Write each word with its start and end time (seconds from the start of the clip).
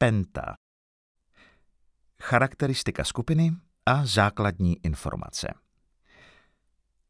Penta. 0.00 0.54
Charakteristika 2.22 3.04
skupiny 3.04 3.52
a 3.86 4.06
základní 4.06 4.76
informace. 4.86 5.48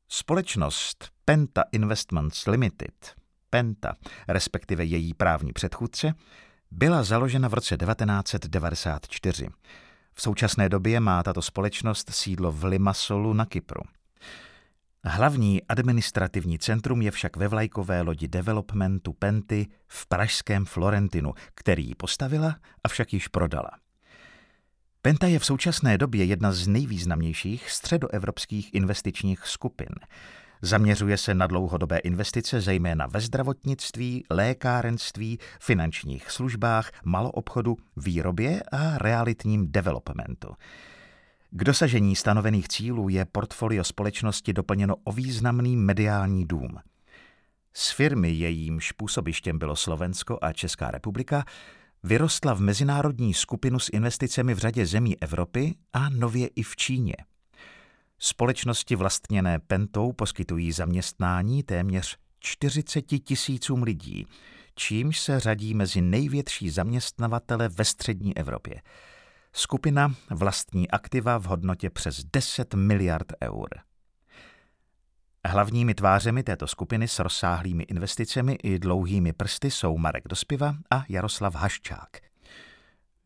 Společnost 0.08 1.08
Penta 1.24 1.64
Investments 1.72 2.46
Limited, 2.46 3.14
Penta, 3.50 3.92
respektive 4.28 4.84
její 4.84 5.14
právní 5.14 5.52
předchůdce, 5.52 6.14
byla 6.70 7.02
založena 7.02 7.48
v 7.48 7.54
roce 7.54 7.76
1994. 7.76 9.48
V 10.12 10.22
současné 10.22 10.68
době 10.68 11.00
má 11.00 11.22
tato 11.22 11.42
společnost 11.42 12.10
sídlo 12.10 12.52
v 12.52 12.64
Limassolu 12.64 13.32
na 13.32 13.46
Kypru. 13.46 13.82
Hlavní 15.10 15.62
administrativní 15.62 16.58
centrum 16.58 17.02
je 17.02 17.10
však 17.10 17.36
ve 17.36 17.48
vlajkové 17.48 18.02
lodi 18.02 18.28
developmentu 18.28 19.12
Penty 19.12 19.66
v 19.88 20.06
pražském 20.06 20.64
Florentinu, 20.64 21.34
který 21.54 21.88
ji 21.88 21.94
postavila, 21.94 22.56
avšak 22.84 23.12
již 23.12 23.28
prodala. 23.28 23.70
Penta 25.02 25.26
je 25.26 25.38
v 25.38 25.44
současné 25.44 25.98
době 25.98 26.24
jedna 26.24 26.52
z 26.52 26.66
nejvýznamnějších 26.66 27.70
středoevropských 27.70 28.74
investičních 28.74 29.46
skupin. 29.46 29.94
Zaměřuje 30.62 31.16
se 31.16 31.34
na 31.34 31.46
dlouhodobé 31.46 31.98
investice 31.98 32.60
zejména 32.60 33.06
ve 33.06 33.20
zdravotnictví, 33.20 34.24
lékárenství, 34.30 35.38
finančních 35.60 36.30
službách, 36.30 36.90
maloobchodu, 37.04 37.76
výrobě 37.96 38.62
a 38.72 38.98
realitním 38.98 39.72
developmentu. 39.72 40.48
K 41.50 41.64
dosažení 41.64 42.16
stanovených 42.16 42.68
cílů 42.68 43.08
je 43.08 43.24
portfolio 43.24 43.84
společnosti 43.84 44.52
doplněno 44.52 44.96
o 45.04 45.12
významný 45.12 45.76
mediální 45.76 46.46
dům. 46.46 46.78
Z 47.72 47.90
firmy, 47.90 48.30
jejímž 48.30 48.92
působištěm 48.92 49.58
bylo 49.58 49.76
Slovensko 49.76 50.38
a 50.42 50.52
Česká 50.52 50.90
republika, 50.90 51.44
vyrostla 52.02 52.54
v 52.54 52.60
mezinárodní 52.60 53.34
skupinu 53.34 53.78
s 53.78 53.88
investicemi 53.92 54.54
v 54.54 54.58
řadě 54.58 54.86
zemí 54.86 55.22
Evropy 55.22 55.74
a 55.92 56.08
nově 56.08 56.46
i 56.46 56.62
v 56.62 56.76
Číně. 56.76 57.14
Společnosti 58.18 58.96
vlastněné 58.96 59.58
Pentou 59.58 60.12
poskytují 60.12 60.72
zaměstnání 60.72 61.62
téměř 61.62 62.16
40 62.40 63.02
tisícům 63.02 63.82
lidí, 63.82 64.26
čímž 64.74 65.20
se 65.20 65.40
řadí 65.40 65.74
mezi 65.74 66.00
největší 66.00 66.70
zaměstnavatele 66.70 67.68
ve 67.68 67.84
střední 67.84 68.36
Evropě. 68.36 68.82
Skupina 69.58 70.14
vlastní 70.30 70.90
aktiva 70.90 71.38
v 71.38 71.44
hodnotě 71.44 71.90
přes 71.90 72.24
10 72.24 72.74
miliard 72.74 73.32
eur. 73.42 73.68
Hlavními 75.46 75.94
tvářemi 75.94 76.42
této 76.42 76.66
skupiny 76.66 77.08
s 77.08 77.18
rozsáhlými 77.18 77.82
investicemi 77.82 78.58
i 78.62 78.78
dlouhými 78.78 79.32
prsty 79.32 79.70
jsou 79.70 79.98
Marek 79.98 80.28
Dospiva 80.28 80.74
a 80.90 81.04
Jaroslav 81.08 81.54
Haščák. 81.54 82.08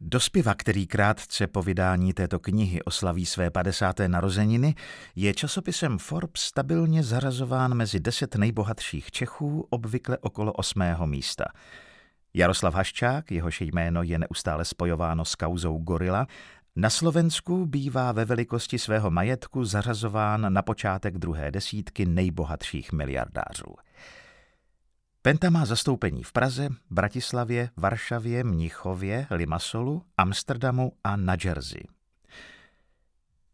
Dospiva, 0.01 0.55
který 0.55 0.87
krátce 0.87 1.47
po 1.47 1.63
vydání 1.63 2.13
této 2.13 2.39
knihy 2.39 2.83
oslaví 2.83 3.27
své 3.27 3.51
50. 3.51 3.97
narozeniny, 4.07 4.75
je 5.17 5.35
časopisem 5.35 5.99
Forbes 5.99 6.43
stabilně 6.43 7.03
zařazován 7.03 7.75
mezi 7.75 8.01
deset 8.01 8.35
nejbohatších 8.35 9.11
Čechů, 9.11 9.67
obvykle 9.71 10.19
okolo 10.19 10.53
osmého 10.53 11.07
místa. 11.07 11.45
Jaroslav 12.35 12.75
Haščák, 12.75 13.33
jehož 13.33 13.61
jméno 13.61 14.03
je 14.03 14.19
neustále 14.19 14.65
spojováno 14.65 15.25
s 15.25 15.35
kauzou 15.35 15.79
Gorila, 15.79 16.27
na 16.77 16.91
Slovensku 16.91 17.67
bývá 17.67 18.13
ve 18.13 18.25
velikosti 18.25 18.79
svého 18.79 19.11
majetku 19.11 19.65
zařazován 19.65 20.53
na 20.53 20.63
počátek 20.63 21.19
druhé 21.19 21.51
desítky 21.51 22.07
nejbohatších 22.07 22.93
miliardářů. 22.93 23.75
Penta 25.23 25.51
má 25.51 25.65
zastoupení 25.65 26.23
v 26.23 26.33
Praze, 26.33 26.69
Bratislavě, 26.91 27.71
Varšavě, 27.77 28.45
Mnichově, 28.45 29.27
Limassolu, 29.31 30.03
Amsterdamu 30.17 30.93
a 31.05 31.17
na 31.17 31.37
Jersey. 31.45 31.83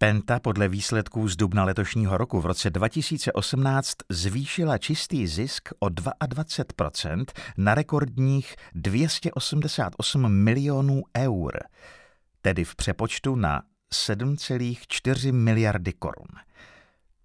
Penta 0.00 0.41
podle 0.41 0.69
výsledků 0.69 1.28
z 1.28 1.36
dubna 1.36 1.64
letošního 1.64 2.19
roku 2.19 2.41
v 2.41 2.47
roce 2.47 2.70
2018 2.70 3.94
zvýšila 4.09 4.78
čistý 4.78 5.26
zisk 5.26 5.69
o 5.78 5.86
22% 5.86 7.25
na 7.56 7.75
rekordních 7.75 8.56
288 8.75 10.28
milionů 10.28 11.03
eur, 11.16 11.59
tedy 12.42 12.64
v 12.64 12.76
přepočtu 12.76 13.36
na 13.36 13.62
7,4 13.94 15.32
miliardy 15.32 15.92
korun. 15.92 16.28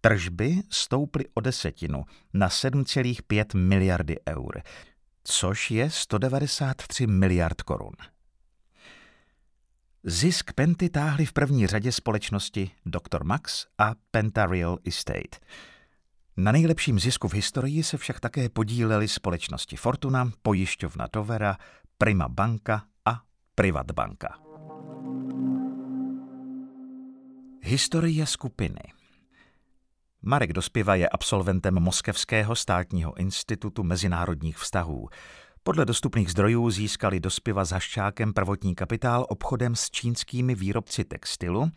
Tržby 0.02 0.62
stouply 0.70 1.26
o 1.34 1.42
desetinu 1.42 2.04
na 2.34 2.48
7,5 2.48 3.58
miliardy 3.58 4.18
eur, 4.30 4.62
což 5.24 5.72
je 5.72 5.90
193 5.90 7.08
miliard 7.08 7.62
korun. 7.62 8.13
Zisk 10.06 10.54
Penty 10.54 10.90
táhly 10.90 11.26
v 11.26 11.34
první 11.34 11.68
řadě 11.68 11.92
společnosti 11.92 12.72
Dr. 12.86 13.24
Max 13.24 13.66
a 13.78 13.92
Penta 14.12 14.46
Real 14.46 14.78
Estate. 14.86 15.40
Na 16.38 16.52
nejlepším 16.52 17.00
zisku 17.00 17.28
v 17.28 17.34
historii 17.34 17.84
se 17.84 17.98
však 17.98 18.20
také 18.20 18.50
podílely 18.50 19.08
společnosti 19.08 19.76
Fortuna, 19.76 20.32
pojišťovna 20.42 21.08
Tovera, 21.08 21.58
Prima 21.98 22.28
Banka 22.28 22.84
a 23.06 23.22
Privat 23.56 23.92
Banka. 23.92 24.38
Historie 27.62 28.26
skupiny 28.26 28.82
Marek 30.22 30.54
Dospiva 30.54 30.96
je 30.96 31.10
absolventem 31.10 31.80
Moskevského 31.80 32.56
státního 32.56 33.18
institutu 33.18 33.84
mezinárodních 33.84 34.58
vztahů. 34.58 35.10
Podle 35.66 35.86
dostupných 35.86 36.32
zdrojů 36.32 36.72
získali 36.72 37.20
Dospiva 37.20 37.66
s 37.66 37.72
Haščákem 37.72 38.34
prvotní 38.34 38.76
kapitál 38.76 39.26
obchodem 39.30 39.76
s 39.76 39.90
čínskými 39.90 40.56
výrobci 40.56 41.04
textilu 41.04 41.72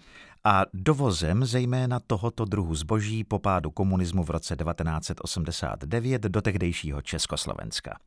a 0.45 0.63
dovozem 0.75 1.45
zejména 1.45 2.01
tohoto 2.01 2.45
druhu 2.45 2.75
zboží 2.75 3.25
po 3.25 3.39
pádu 3.39 3.71
komunismu 3.71 4.25
v 4.25 4.31
roce 4.31 4.57
1989 4.57 6.23
do 6.23 6.43
tehdejšího 6.43 7.03
Československa. 7.03 7.99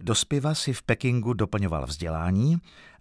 Dospiva 0.00 0.54
si 0.54 0.72
v 0.72 0.82
Pekingu 0.82 1.32
doplňoval 1.32 1.86
vzdělání 1.86 2.56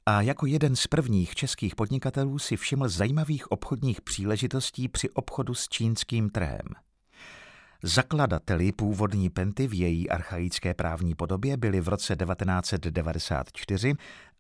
a 0.06 0.22
jako 0.22 0.46
jeden 0.46 0.76
z 0.76 0.88
prvních 0.88 1.36
českých 1.36 1.76
podnikatelů 1.76 2.40
si 2.40 2.58
všiml 2.58 2.90
zajímavých 2.90 3.52
obchodních 3.52 4.02
příležitostí 4.02 4.88
při 4.88 5.10
obchodu 5.10 5.54
s 5.54 5.68
čínským 5.68 6.30
trhem. 6.30 6.68
Zakladateli 7.84 8.72
původní 8.72 9.30
penty 9.30 9.68
v 9.68 9.74
její 9.74 10.10
archaické 10.10 10.74
právní 10.74 11.16
podobě 11.16 11.58
byli 11.58 11.82
v 11.82 11.88
roce 11.88 12.16
1994 12.16 13.94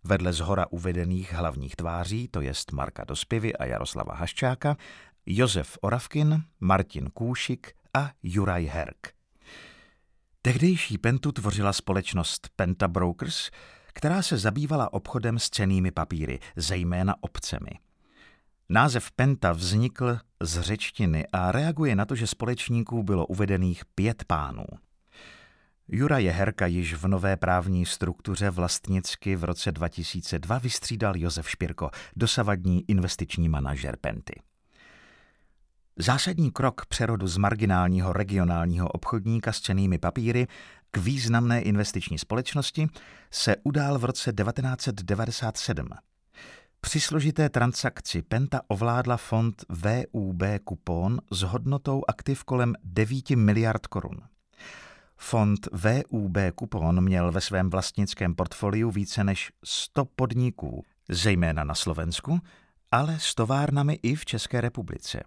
vedle 0.04 0.34
zhora 0.34 0.66
uvedených 0.70 1.34
hlavních 1.34 1.76
tváří, 1.76 2.28
to 2.28 2.42
jest 2.42 2.72
Marka 2.72 3.04
Dospivy 3.04 3.56
a 3.56 3.66
Jaroslava 3.66 4.16
Haščáka, 4.16 4.78
Josef 5.26 5.78
Oravkin, 5.82 6.44
Martin 6.60 7.10
Kůšik 7.10 7.74
a 7.94 8.12
Juraj 8.24 8.66
Herk. 8.66 9.08
Tehdejší 10.42 10.98
pentu 10.98 11.32
tvořila 11.32 11.74
společnost 11.74 12.50
Penta 12.56 12.88
Brokers, 12.88 13.50
která 13.94 14.22
se 14.22 14.38
zabývala 14.38 14.94
obchodem 14.94 15.40
s 15.40 15.50
cenými 15.50 15.92
papíry, 15.92 16.40
zejména 16.56 17.16
obcemi. 17.22 17.72
Název 18.74 19.12
Penta 19.12 19.52
vznikl 19.52 20.18
z 20.42 20.62
řečtiny 20.62 21.28
a 21.34 21.52
reaguje 21.52 21.96
na 21.96 22.06
to, 22.06 22.16
že 22.16 22.28
společníků 22.28 23.04
bylo 23.04 23.26
uvedených 23.26 23.86
pět 23.96 24.24
pánů. 24.24 24.66
Jura 25.88 26.18
Jeherka 26.18 26.66
již 26.66 26.94
v 26.94 27.08
nové 27.08 27.38
právní 27.38 27.86
struktuře 27.86 28.50
vlastnicky 28.50 29.36
v 29.36 29.44
roce 29.44 29.72
2002 29.72 30.58
vystřídal 30.58 31.18
Josef 31.18 31.50
Špirko, 31.50 31.90
dosavadní 32.16 32.84
investiční 32.88 33.50
manažer 33.50 33.98
Penty. 34.02 34.42
Zásadní 36.00 36.52
krok 36.52 36.86
přerodu 36.86 37.28
z 37.28 37.38
marginálního 37.38 38.14
regionálního 38.14 38.90
obchodníka 38.90 39.52
s 39.52 39.60
cenými 39.60 39.98
papíry 39.98 40.48
k 40.92 40.98
významné 40.98 41.62
investiční 41.62 42.18
společnosti 42.18 42.88
se 43.32 43.56
udál 43.64 44.00
v 44.00 44.06
roce 44.06 44.34
1997. 44.34 45.88
Při 46.82 47.02
složité 47.02 47.50
transakci 47.50 48.22
Penta 48.22 48.62
ovládla 48.68 49.18
fond 49.18 49.66
VUB 49.70 50.44
Kupon 50.64 51.22
s 51.32 51.42
hodnotou 51.42 52.04
aktiv 52.08 52.44
kolem 52.44 52.76
9 52.84 53.30
miliard 53.30 53.88
korun. 53.88 54.22
Fond 55.18 55.68
VUB 55.72 56.38
Kupon 56.56 57.02
měl 57.02 57.32
ve 57.32 57.42
svém 57.42 57.70
vlastnickém 57.70 58.36
portfoliu 58.36 58.92
více 58.92 59.24
než 59.24 59.52
100 59.64 60.06
podniků, 60.06 60.86
zejména 61.10 61.64
na 61.64 61.76
Slovensku, 61.76 62.40
ale 62.92 63.20
s 63.20 63.36
továrnami 63.36 64.00
i 64.04 64.16
v 64.16 64.26
České 64.26 64.62
republice. 64.62 65.24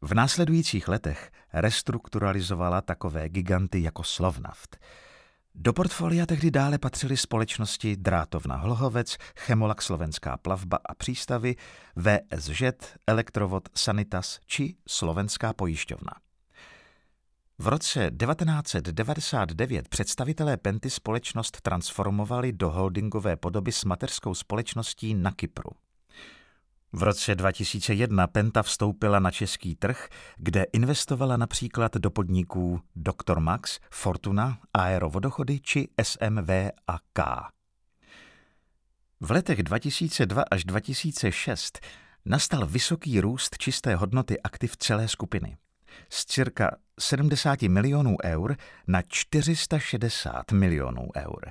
V 0.00 0.14
následujících 0.14 0.88
letech 0.88 1.30
restrukturalizovala 1.52 2.80
takové 2.80 3.28
giganty 3.28 3.82
jako 3.82 4.02
Slovnaft. 4.02 4.78
Do 5.54 5.72
portfolia 5.72 6.26
tehdy 6.26 6.50
dále 6.50 6.78
patřily 6.78 7.16
společnosti 7.16 7.96
Drátovna 7.96 8.56
Hlohovec, 8.56 9.16
Chemolak 9.38 9.82
Slovenská 9.82 10.36
plavba 10.36 10.78
a 10.88 10.94
přístavy, 10.94 11.56
VSŽ, 11.96 12.62
Elektrovod 13.06 13.68
Sanitas 13.74 14.38
či 14.46 14.76
Slovenská 14.88 15.52
pojišťovna. 15.52 16.12
V 17.58 17.68
roce 17.68 18.10
1999 18.10 19.88
představitelé 19.88 20.56
Penty 20.56 20.90
společnost 20.90 21.60
transformovali 21.60 22.52
do 22.52 22.70
holdingové 22.70 23.36
podoby 23.36 23.72
s 23.72 23.84
mateřskou 23.84 24.34
společností 24.34 25.14
na 25.14 25.30
Kypru. 25.32 25.70
V 26.92 27.02
roce 27.02 27.34
2001 27.34 28.26
Penta 28.26 28.62
vstoupila 28.62 29.18
na 29.18 29.30
český 29.30 29.74
trh, 29.76 30.08
kde 30.36 30.64
investovala 30.72 31.36
například 31.36 31.96
do 31.96 32.10
podniků 32.10 32.80
Dr. 32.96 33.40
Max, 33.40 33.78
Fortuna, 33.90 34.58
Aerovodochody 34.74 35.60
či 35.60 35.88
SMV 36.02 36.50
a 36.86 36.98
K. 37.12 37.48
V 39.20 39.30
letech 39.30 39.62
2002 39.62 40.44
až 40.50 40.64
2006 40.64 41.80
nastal 42.24 42.66
vysoký 42.66 43.20
růst 43.20 43.58
čisté 43.58 43.94
hodnoty 43.94 44.40
aktiv 44.40 44.76
celé 44.76 45.08
skupiny. 45.08 45.56
Z 46.08 46.24
cirka 46.24 46.76
70 47.00 47.62
milionů 47.62 48.16
eur 48.24 48.56
na 48.86 49.02
460 49.02 50.52
milionů 50.52 51.08
eur. 51.16 51.50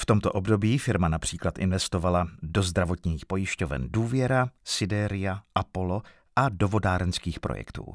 V 0.00 0.06
tomto 0.06 0.32
období 0.32 0.78
firma 0.78 1.08
například 1.08 1.58
investovala 1.58 2.28
do 2.42 2.62
zdravotních 2.62 3.26
pojišťoven 3.26 3.86
Důvěra, 3.90 4.50
Sideria, 4.64 5.42
Apollo 5.54 6.02
a 6.36 6.48
do 6.48 6.68
vodárenských 6.68 7.40
projektů. 7.40 7.94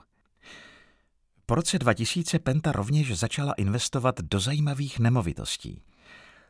Po 1.45 1.55
roce 1.55 1.79
2000 1.79 2.39
Penta 2.39 2.71
rovněž 2.71 3.19
začala 3.19 3.53
investovat 3.53 4.21
do 4.21 4.39
zajímavých 4.39 4.99
nemovitostí. 4.99 5.81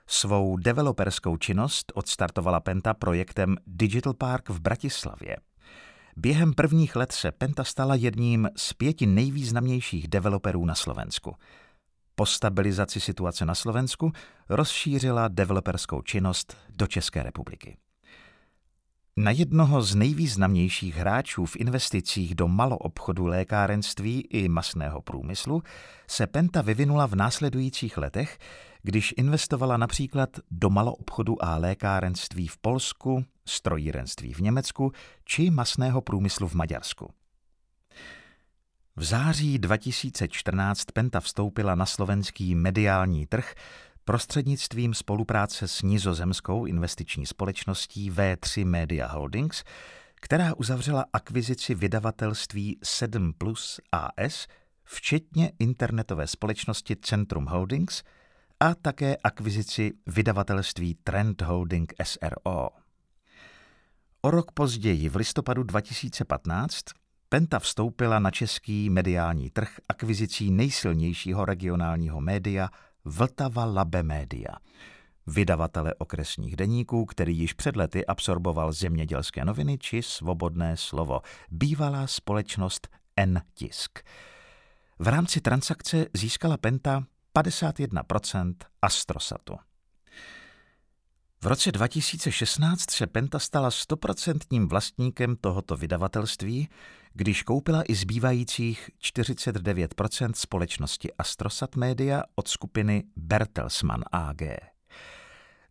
Svou 0.08 0.58
developerskou 0.58 1.38
činnost 1.38 1.92
odstartovala 1.96 2.60
Penta 2.60 2.94
projektem 2.94 3.56
Digital 3.68 4.14
Park 4.14 4.50
v 4.50 4.60
Bratislavě. 4.60 5.38
Během 6.16 6.54
prvních 6.54 6.96
let 6.96 7.12
se 7.12 7.32
Penta 7.32 7.64
stala 7.64 7.96
jedním 7.96 8.50
z 8.58 8.74
pěti 8.74 9.06
nejvýznamnějších 9.06 10.08
developerů 10.08 10.66
na 10.66 10.76
Slovensku– 10.76 11.36
po 12.16 12.26
stabilizaci 12.26 13.00
situace 13.00 13.46
na 13.46 13.56
Slovensku 13.56 14.12
rozšířila 14.50 15.28
developerskou 15.28 16.02
činnost 16.02 16.58
do 16.70 16.88
České 16.88 17.24
republiky. 17.24 17.78
Na 19.18 19.32
jednoho 19.32 19.82
z 19.82 19.96
nejvýznamnějších 19.96 20.96
hráčů 20.96 21.46
v 21.46 21.56
investicích 21.56 22.36
do 22.36 22.48
maloobchodu 22.48 23.26
lékárenství 23.26 24.22
i 24.22 24.50
masného 24.50 25.02
průmyslu 25.02 25.64
se 26.08 26.28
Penta 26.28 26.62
vyvinula 26.62 27.06
v 27.06 27.16
následujících 27.16 27.98
letech, 27.98 28.38
když 28.82 29.14
investovala 29.18 29.78
například 29.78 30.30
do 30.52 30.70
maloobchodu 30.70 31.46
a 31.46 31.58
lékárenství 31.58 32.48
v 32.48 32.58
Polsku, 32.58 33.26
strojírenství 33.46 34.34
v 34.34 34.40
Německu 34.40 34.92
či 35.26 35.50
masného 35.50 36.02
průmyslu 36.02 36.48
v 36.48 36.54
Maďarsku. 36.54 37.10
V 38.96 39.04
září 39.04 39.60
2014 39.60 40.86
Penta 40.94 41.20
vstoupila 41.20 41.76
na 41.76 41.86
slovenský 41.86 42.56
mediální 42.56 43.28
trh 43.28 43.54
prostřednictvím 44.06 44.94
spolupráce 44.94 45.68
s 45.68 45.82
nizozemskou 45.82 46.66
investiční 46.66 47.26
společností 47.26 48.12
V3 48.12 48.66
Media 48.66 49.08
Holdings, 49.08 49.64
která 50.16 50.54
uzavřela 50.56 51.06
akvizici 51.14 51.76
vydavatelství 51.76 52.80
7 52.84 53.34
Plus 53.34 53.80
AS, 53.92 54.48
včetně 54.84 55.52
internetové 55.60 56.28
společnosti 56.28 56.96
Centrum 56.96 57.46
Holdings 57.46 58.04
a 58.60 58.76
také 58.76 59.18
akvizici 59.24 59.92
vydavatelství 60.08 60.96
Trend 61.04 61.42
Holding 61.42 61.94
SRO. 62.04 62.70
O 64.22 64.32
rok 64.32 64.52
později, 64.52 65.10
v 65.10 65.16
listopadu 65.16 65.64
2015, 65.64 66.84
Penta 67.34 67.60
vstoupila 67.60 68.20
na 68.20 68.32
český 68.32 68.90
mediální 68.90 69.50
trh 69.50 69.70
akvizicí 69.90 70.52
nejsilnějšího 70.52 71.46
regionálního 71.46 72.22
média 72.22 72.70
Vltava 73.06 73.66
Labe 73.66 74.04
Media, 74.04 74.56
vydavatele 75.28 75.94
okresních 75.94 76.56
deníků, 76.56 77.06
který 77.06 77.38
již 77.38 77.54
před 77.54 77.76
lety 77.76 78.06
absorboval 78.06 78.74
zemědělské 78.74 79.46
noviny 79.46 79.78
či 79.78 80.02
svobodné 80.04 80.78
slovo, 80.78 81.22
bývalá 81.52 82.08
společnost 82.08 82.88
N-tisk. 83.16 84.00
V 85.00 85.08
rámci 85.08 85.42
transakce 85.42 86.06
získala 86.14 86.58
Penta 86.58 87.04
51% 87.36 88.56
Astrosatu. 88.82 89.58
V 91.44 91.48
roce 91.48 91.72
2016 91.72 92.92
se 92.92 93.08
Penta 93.08 93.40
stala 93.40 93.72
stoprocentním 93.72 94.68
vlastníkem 94.68 95.36
tohoto 95.36 95.78
vydavatelství, 95.78 96.70
když 97.14 97.44
koupila 97.44 97.84
i 97.88 97.96
zbývajících 97.96 98.90
49% 99.02 100.32
společnosti 100.36 101.14
Astrosat 101.14 101.76
Media 101.76 102.24
od 102.36 102.48
skupiny 102.48 103.04
Bertelsmann 103.16 104.04
AG. 104.12 104.42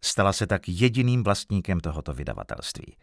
Stala 0.05 0.33
se 0.33 0.47
tak 0.47 0.69
jediným 0.69 1.25
vlastníkem 1.25 1.81
tohoto 1.81 2.15
vydavatelství. 2.15 2.97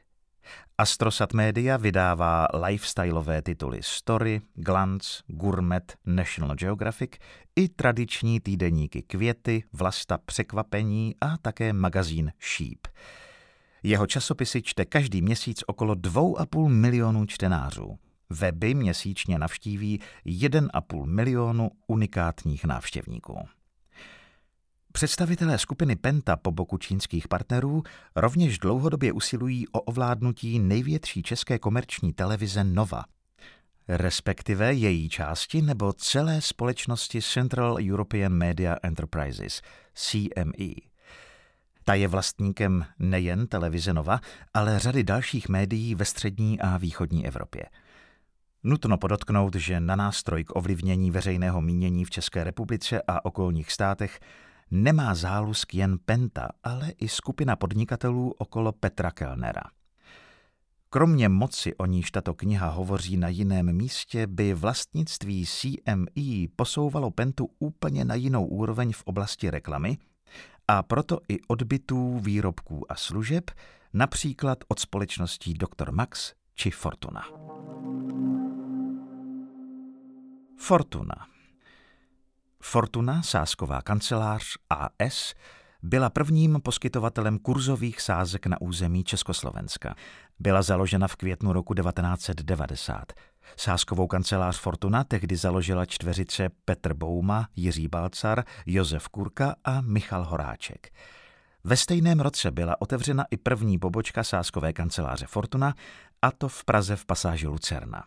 Astrosat 0.77 1.33
Media 1.33 1.77
vydává 1.77 2.47
lifestyleové 2.65 3.41
tituly 3.41 3.79
Story, 3.83 4.41
Glance, 4.53 5.23
Gourmet, 5.27 5.97
National 6.05 6.55
Geographic 6.55 7.11
i 7.55 7.69
tradiční 7.69 8.39
týdeníky 8.39 9.01
Květy, 9.01 9.63
Vlasta 9.73 10.17
překvapení 10.17 11.15
a 11.21 11.37
také 11.37 11.73
magazín 11.73 12.31
Sheep. 12.39 12.87
Jeho 13.83 14.07
časopisy 14.07 14.61
čte 14.61 14.85
každý 14.85 15.21
měsíc 15.21 15.63
okolo 15.67 15.93
2,5 15.93 16.67
milionů 16.67 17.25
čtenářů. 17.25 17.99
Weby 18.29 18.73
měsíčně 18.73 19.39
navštíví 19.39 19.99
1,5 20.25 21.05
milionu 21.05 21.71
unikátních 21.87 22.65
návštěvníků. 22.65 23.47
Představitelé 24.91 25.57
skupiny 25.57 25.95
Penta 25.95 26.35
po 26.35 26.51
boku 26.51 26.77
čínských 26.77 27.27
partnerů 27.27 27.83
rovněž 28.15 28.59
dlouhodobě 28.59 29.11
usilují 29.11 29.67
o 29.67 29.81
ovládnutí 29.81 30.59
největší 30.59 31.23
české 31.23 31.59
komerční 31.59 32.13
televize 32.13 32.63
Nova, 32.63 33.03
respektive 33.87 34.73
její 34.73 35.09
části 35.09 35.61
nebo 35.61 35.93
celé 35.93 36.41
společnosti 36.41 37.21
Central 37.21 37.77
European 37.81 38.33
Media 38.33 38.75
Enterprises, 38.83 39.61
CME. 39.93 40.73
Ta 41.83 41.93
je 41.93 42.07
vlastníkem 42.07 42.85
nejen 42.99 43.47
televize 43.47 43.93
Nova, 43.93 44.19
ale 44.53 44.79
řady 44.79 45.03
dalších 45.03 45.49
médií 45.49 45.95
ve 45.95 46.05
střední 46.05 46.61
a 46.61 46.77
východní 46.77 47.27
Evropě. 47.27 47.63
Nutno 48.63 48.97
podotknout, 48.97 49.55
že 49.55 49.79
na 49.79 49.95
nástroj 49.95 50.43
k 50.43 50.55
ovlivnění 50.55 51.11
veřejného 51.11 51.61
mínění 51.61 52.05
v 52.05 52.09
České 52.09 52.43
republice 52.43 53.01
a 53.07 53.25
okolních 53.25 53.71
státech 53.71 54.19
nemá 54.71 55.15
zálusk 55.15 55.73
jen 55.73 55.97
Penta, 56.05 56.49
ale 56.63 56.91
i 56.91 57.07
skupina 57.07 57.55
podnikatelů 57.55 58.33
okolo 58.37 58.71
Petra 58.71 59.11
Kellnera. 59.11 59.63
Kromě 60.89 61.29
moci, 61.29 61.75
o 61.75 61.85
níž 61.85 62.11
tato 62.11 62.33
kniha 62.33 62.69
hovoří 62.69 63.17
na 63.17 63.27
jiném 63.27 63.73
místě, 63.73 64.27
by 64.27 64.53
vlastnictví 64.53 65.45
CME 65.45 66.47
posouvalo 66.55 67.11
Pentu 67.11 67.49
úplně 67.59 68.05
na 68.05 68.15
jinou 68.15 68.45
úroveň 68.45 68.93
v 68.93 69.03
oblasti 69.03 69.49
reklamy 69.49 69.97
a 70.67 70.83
proto 70.83 71.19
i 71.29 71.39
odbytů 71.47 72.19
výrobků 72.19 72.91
a 72.91 72.95
služeb, 72.95 73.51
například 73.93 74.57
od 74.67 74.79
společností 74.79 75.53
Dr. 75.53 75.91
Max 75.91 76.33
či 76.55 76.71
Fortuna. 76.71 77.48
Fortuna 80.61 81.27
Fortuna, 82.61 83.21
sásková 83.23 83.81
kancelář 83.81 84.43
AS, 84.69 85.33
byla 85.83 86.09
prvním 86.09 86.59
poskytovatelem 86.63 87.39
kurzových 87.39 88.01
sázek 88.01 88.45
na 88.45 88.61
území 88.61 89.03
Československa. 89.03 89.95
Byla 90.39 90.61
založena 90.61 91.07
v 91.07 91.15
květnu 91.15 91.53
roku 91.53 91.73
1990. 91.73 93.13
Sáskovou 93.57 94.07
kancelář 94.07 94.59
Fortuna 94.59 95.03
tehdy 95.03 95.35
založila 95.35 95.85
čtveřice 95.85 96.49
Petr 96.65 96.93
Bouma, 96.93 97.47
Jiří 97.55 97.87
Balcar, 97.87 98.43
Josef 98.65 99.07
Kurka 99.07 99.55
a 99.63 99.81
Michal 99.81 100.23
Horáček. 100.23 100.89
Ve 101.63 101.77
stejném 101.77 102.19
roce 102.19 102.51
byla 102.51 102.81
otevřena 102.81 103.25
i 103.31 103.37
první 103.37 103.79
pobočka 103.79 104.23
sáskové 104.23 104.73
kanceláře 104.73 105.25
Fortuna, 105.25 105.73
a 106.21 106.31
to 106.31 106.47
v 106.47 106.65
Praze 106.65 106.95
v 106.95 107.05
pasáži 107.05 107.47
Lucerna. 107.47 108.03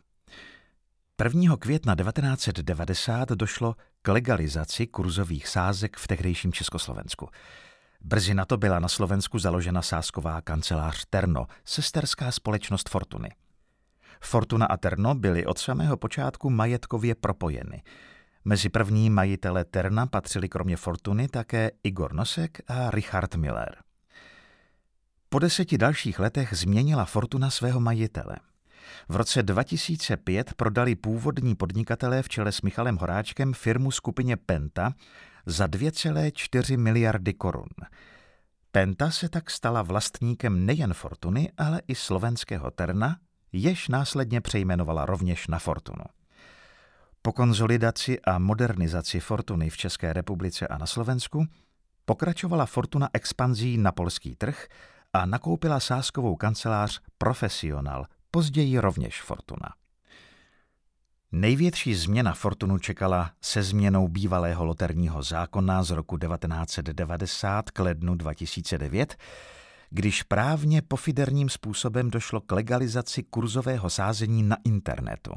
1. 1.21 1.57
května 1.57 1.95
1990 1.95 3.29
došlo 3.29 3.77
k 4.03 4.09
legalizaci 4.09 4.87
kurzových 4.87 5.49
sázek 5.49 5.97
v 5.97 6.07
tehdejším 6.07 6.53
Československu. 6.53 7.29
Brzy 8.01 8.35
na 8.35 8.45
to 8.45 8.57
byla 8.57 8.79
na 8.79 8.89
Slovensku 8.89 9.39
založena 9.39 9.83
sásková 9.83 10.41
kancelář 10.41 11.05
Terno, 11.11 11.47
sesterská 11.65 12.33
společnost 12.33 12.89
Fortuny. 12.89 13.29
Fortuna 14.21 14.67
a 14.67 14.77
Terno 14.77 15.15
byly 15.15 15.47
od 15.47 15.59
samého 15.59 15.97
počátku 15.97 16.51
majetkově 16.51 17.15
propojeny. 17.15 17.83
Mezi 18.45 18.69
první 18.69 19.11
majitele 19.11 19.65
Terna 19.65 20.07
patřili 20.07 20.49
kromě 20.49 20.77
Fortuny 20.77 21.29
také 21.29 21.71
Igor 21.83 22.15
Nosek 22.15 22.61
a 22.69 22.91
Richard 22.91 23.35
Miller. 23.35 23.77
Po 25.29 25.39
deseti 25.39 25.79
dalších 25.79 26.19
letech 26.19 26.55
změnila 26.55 27.05
Fortuna 27.05 27.51
svého 27.51 27.81
majitele– 27.81 28.37
V 29.09 29.17
roce 29.17 29.43
2005 29.43 30.55
prodali 30.55 30.95
původní 30.95 31.55
podnikatelé 31.55 32.23
v 32.23 32.29
čele 32.29 32.53
s 32.53 32.63
Michalem 32.63 32.97
Horáčkem 32.97 33.55
firmu 33.55 33.91
skupině 33.91 34.37
Penta 34.37 34.95
za 35.47 35.67
2,4 35.67 36.79
miliardy 36.79 37.35
korun. 37.35 37.69
Penta 38.73 39.11
se 39.11 39.29
tak 39.29 39.51
stala 39.51 39.83
vlastníkem 39.83 40.67
nejen 40.67 40.95
Fortuny, 40.95 41.53
ale 41.59 41.83
i 41.89 41.95
slovenského 41.95 42.71
Terna, 42.71 43.17
jež 43.53 43.89
následně 43.89 44.41
přejmenovala 44.41 45.07
rovněž 45.07 45.47
na 45.47 45.59
Fortunu. 45.59 46.05
Po 47.23 47.33
konzolidaci 47.33 48.21
a 48.21 48.39
modernizaci 48.39 49.21
Fortuny 49.21 49.71
v 49.71 49.77
České 49.77 50.13
republice 50.13 50.69
a 50.69 50.79
na 50.79 50.87
Slovensku 50.87 51.47
pokračovala 52.05 52.67
Fortuna 52.67 53.09
expanzí 53.13 53.79
na 53.79 53.93
polský 53.93 54.37
trh 54.37 54.67
a 55.13 55.27
nakoupila 55.27 55.81
sáskovou 55.81 56.37
kancelář 56.37 57.01
Profesional, 57.19 58.07
později 58.35 58.79
rovněž 58.79 59.23
Fortuna. 59.23 59.69
Největší 61.33 61.95
změna 61.95 62.33
Fortunu 62.33 62.79
čekala 62.79 63.31
se 63.41 63.63
změnou 63.63 64.09
bývalého 64.09 64.65
loterního 64.65 65.23
zákona 65.23 65.83
z 65.83 65.91
roku 65.91 66.19
1990 66.19 67.71
k 67.71 67.79
lednu 67.79 68.15
2009, 68.15 69.17
když 69.91 70.23
právně 70.23 70.83
pofiderním 70.83 71.49
způsobem 71.49 72.11
došlo 72.11 72.41
k 72.41 72.53
legalizaci 72.53 73.23
kurzového 73.23 73.91
sázení 73.91 74.43
na 74.43 74.57
internetu. 74.65 75.33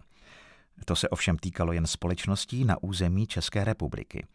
To 0.86 0.96
se 0.96 1.10
ovšem 1.10 1.38
týkalo 1.38 1.74
jen 1.74 1.88
společností 1.88 2.66
na 2.66 2.84
území 2.84 3.28
České 3.28 3.64
republiky. 3.64 4.28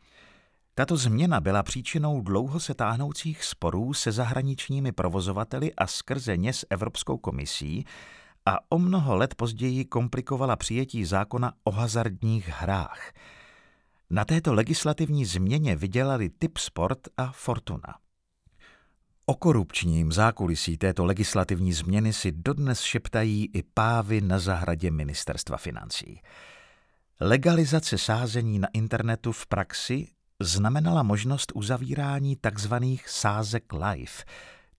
Tato 0.75 0.97
změna 0.97 1.41
byla 1.41 1.63
příčinou 1.63 2.21
dlouho 2.21 2.61
se 2.61 2.75
táhnoucích 2.75 3.45
sporů 3.45 3.95
se 3.95 4.13
zahraničními 4.13 4.93
provozovateli 4.93 5.75
a 5.75 5.87
skrze 5.87 6.37
ně 6.37 6.53
s 6.53 6.67
Evropskou 6.71 7.19
komisí 7.19 7.85
a 8.47 8.59
o 8.69 8.79
mnoho 8.79 9.17
let 9.17 9.35
později 9.35 9.85
komplikovala 9.85 10.57
přijetí 10.57 11.05
zákona 11.05 11.53
o 11.65 11.71
hazardních 11.71 12.49
hrách. 12.49 13.13
Na 14.11 14.25
této 14.25 14.55
legislativní 14.55 15.25
změně 15.25 15.77
vydělali 15.77 16.29
Tip 16.29 16.59
Sport 16.59 16.99
a 17.17 17.33
Fortuna. 17.33 17.95
O 19.27 19.35
korupčním 19.35 20.13
zákulisí 20.13 20.77
této 20.77 21.05
legislativní 21.05 21.73
změny 21.73 22.13
si 22.13 22.33
dodnes 22.33 22.81
šeptají 22.81 23.51
i 23.55 23.63
pávy 23.63 24.21
na 24.21 24.39
zahradě 24.39 24.91
ministerstva 24.91 25.57
financí. 25.57 26.21
Legalizace 27.21 27.99
sázení 27.99 28.59
na 28.59 28.69
internetu 28.73 29.33
v 29.33 29.47
praxi 29.47 30.09
znamenala 30.41 31.03
možnost 31.03 31.53
uzavírání 31.55 32.37
tzv. 32.37 32.75
sázek 33.07 33.73
live, 33.73 34.13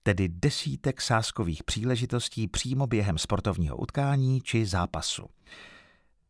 tedy 0.02 0.28
desítek 0.28 1.00
sázkových 1.00 1.64
příležitostí 1.64 2.48
přímo 2.48 2.86
během 2.86 3.18
sportovního 3.18 3.76
utkání 3.76 4.40
či 4.40 4.66
zápasu. 4.66 5.26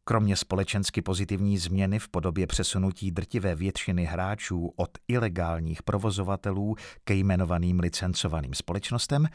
Kromě 0.04 0.36
společensky 0.36 1.02
pozitivní 1.02 1.58
změny 1.58 1.98
v 1.98 2.08
podobě 2.08 2.46
přesunutí 2.46 3.10
drtivé 3.10 3.54
většiny 3.54 4.04
hráčů 4.04 4.72
od 4.76 4.90
ilegálních 5.08 5.82
provozovatelů 5.82 6.76
ke 7.04 7.14
jmenovaným 7.14 7.80
licencovaným 7.80 8.54
společnostem, 8.54 9.28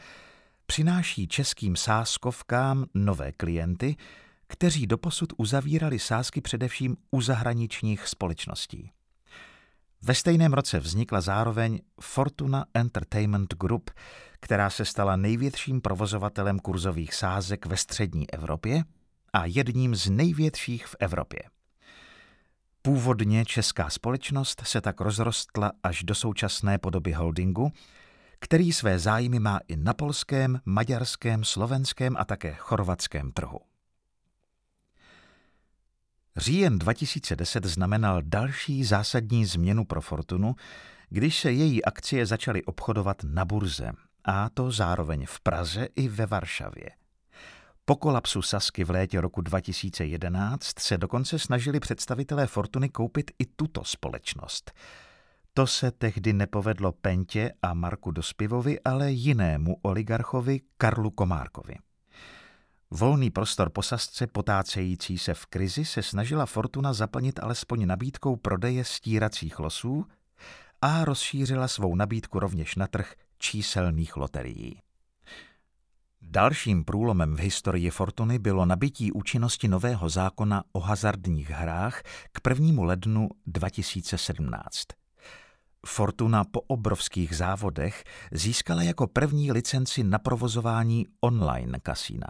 přináší 0.66 1.28
českým 1.28 1.76
sáskovkám 1.76 2.86
nové 2.94 3.32
klienty, 3.32 3.96
kteří 4.46 4.86
doposud 4.86 5.32
uzavírali 5.36 5.98
sázky 5.98 6.40
především 6.40 6.96
u 7.10 7.20
zahraničních 7.20 8.08
společností. 8.08 8.90
Ve 10.02 10.14
stejném 10.14 10.52
roce 10.52 10.80
vznikla 10.80 11.20
zároveň 11.20 11.80
Fortuna 12.00 12.64
Entertainment 12.74 13.54
Group, 13.54 13.90
která 14.40 14.70
se 14.70 14.84
stala 14.84 15.16
největším 15.16 15.80
provozovatelem 15.80 16.58
kurzových 16.58 17.14
sázek 17.14 17.66
ve 17.66 17.76
střední 17.76 18.30
Evropě 18.30 18.84
a 19.32 19.46
jedním 19.46 19.94
z 19.94 20.10
největších 20.10 20.86
v 20.86 20.96
Evropě. 21.00 21.40
Původně 22.82 23.44
česká 23.44 23.90
společnost 23.90 24.62
se 24.64 24.80
tak 24.80 25.00
rozrostla 25.00 25.72
až 25.82 26.02
do 26.02 26.14
současné 26.14 26.78
podoby 26.78 27.12
holdingu, 27.12 27.72
který 28.40 28.72
své 28.72 28.98
zájmy 28.98 29.38
má 29.38 29.60
i 29.68 29.76
na 29.76 29.94
polském, 29.94 30.60
maďarském, 30.64 31.44
slovenském 31.44 32.16
a 32.18 32.24
také 32.24 32.54
chorvatském 32.54 33.32
trhu. 33.32 33.58
Říjen 36.38 36.78
2010 36.78 37.64
znamenal 37.64 38.22
další 38.22 38.84
zásadní 38.84 39.44
změnu 39.44 39.84
pro 39.84 40.00
Fortunu, 40.00 40.56
když 41.10 41.40
se 41.40 41.52
její 41.52 41.84
akcie 41.84 42.26
začaly 42.26 42.64
obchodovat 42.64 43.16
na 43.24 43.44
burze, 43.44 43.92
a 44.24 44.48
to 44.48 44.70
zároveň 44.70 45.26
v 45.26 45.40
Praze 45.40 45.88
i 45.96 46.08
ve 46.08 46.26
Varšavě. 46.26 46.90
Po 47.84 47.96
kolapsu 47.96 48.42
Sasky 48.42 48.84
v 48.84 48.90
létě 48.90 49.20
roku 49.20 49.40
2011 49.40 50.78
se 50.78 50.98
dokonce 50.98 51.38
snažili 51.38 51.80
představitelé 51.80 52.46
Fortuny 52.46 52.88
koupit 52.88 53.30
i 53.38 53.46
tuto 53.46 53.84
společnost. 53.84 54.72
To 55.54 55.66
se 55.66 55.90
tehdy 55.90 56.32
nepovedlo 56.32 56.92
Pentě 56.92 57.52
a 57.62 57.74
Marku 57.74 58.10
Dospivovi, 58.10 58.80
ale 58.80 59.12
jinému 59.12 59.76
oligarchovi 59.82 60.60
Karlu 60.76 61.10
Komárkovi. 61.10 61.74
Volný 62.90 63.30
prostor 63.30 63.70
po 63.70 63.82
sasce 63.82 64.26
potácející 64.26 65.18
se 65.18 65.34
v 65.34 65.46
krizi 65.46 65.84
se 65.84 66.02
snažila 66.02 66.46
Fortuna 66.46 66.92
zaplnit 66.92 67.40
alespoň 67.42 67.86
nabídkou 67.86 68.36
prodeje 68.36 68.84
stíracích 68.84 69.58
losů 69.58 70.06
a 70.82 71.04
rozšířila 71.04 71.68
svou 71.68 71.94
nabídku 71.94 72.38
rovněž 72.38 72.76
na 72.76 72.86
trh 72.86 73.14
číselných 73.38 74.16
loterií. 74.16 74.80
Dalším 76.22 76.84
průlomem 76.84 77.36
v 77.36 77.40
historii 77.40 77.90
Fortuny 77.90 78.38
bylo 78.38 78.66
nabití 78.66 79.12
účinnosti 79.12 79.68
nového 79.68 80.08
zákona 80.08 80.64
o 80.72 80.80
hazardních 80.80 81.50
hrách 81.50 82.02
k 82.32 82.48
1. 82.48 82.82
lednu 82.84 83.28
2017. 83.46 84.62
Fortuna 85.86 86.44
po 86.44 86.60
obrovských 86.60 87.36
závodech 87.36 88.04
získala 88.32 88.82
jako 88.82 89.06
první 89.06 89.52
licenci 89.52 90.04
na 90.04 90.18
provozování 90.18 91.06
online 91.20 91.80
kasína. 91.80 92.28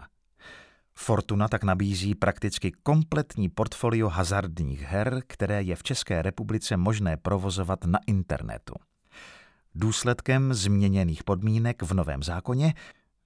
Fortuna 1.01 1.47
tak 1.47 1.63
nabízí 1.63 2.15
prakticky 2.15 2.71
kompletní 2.71 3.49
portfolio 3.49 4.09
hazardních 4.09 4.81
her, 4.81 5.23
které 5.27 5.63
je 5.63 5.75
v 5.75 5.83
České 5.83 6.21
republice 6.21 6.77
možné 6.77 7.17
provozovat 7.17 7.85
na 7.85 7.99
internetu. 8.07 8.73
Důsledkem 9.75 10.53
změněných 10.53 11.23
podmínek 11.23 11.83
v 11.83 11.93
novém 11.93 12.23
zákoně 12.23 12.73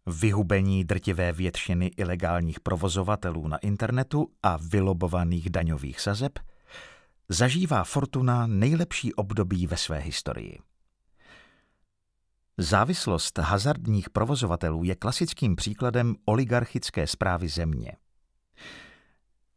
vyhubení 0.06 0.84
drtivé 0.84 1.32
většiny 1.32 1.92
ilegálních 1.98 2.60
provozovatelů 2.60 3.48
na 3.48 3.58
internetu 3.58 4.28
a 4.44 4.58
vylobovaných 4.62 5.50
daňových 5.50 6.00
sazeb, 6.00 6.40
zažívá 7.30 7.84
Fortuna 7.84 8.48
nejlepší 8.48 9.14
období 9.14 9.68
ve 9.68 9.78
své 9.78 10.00
historii. 10.00 10.60
Závislost 12.58 13.38
hazardních 13.38 14.10
provozovatelů 14.10 14.84
je 14.84 14.96
klasickým 14.96 15.56
příkladem 15.56 16.16
oligarchické 16.26 17.08
zprávy 17.08 17.50
země. 17.50 17.92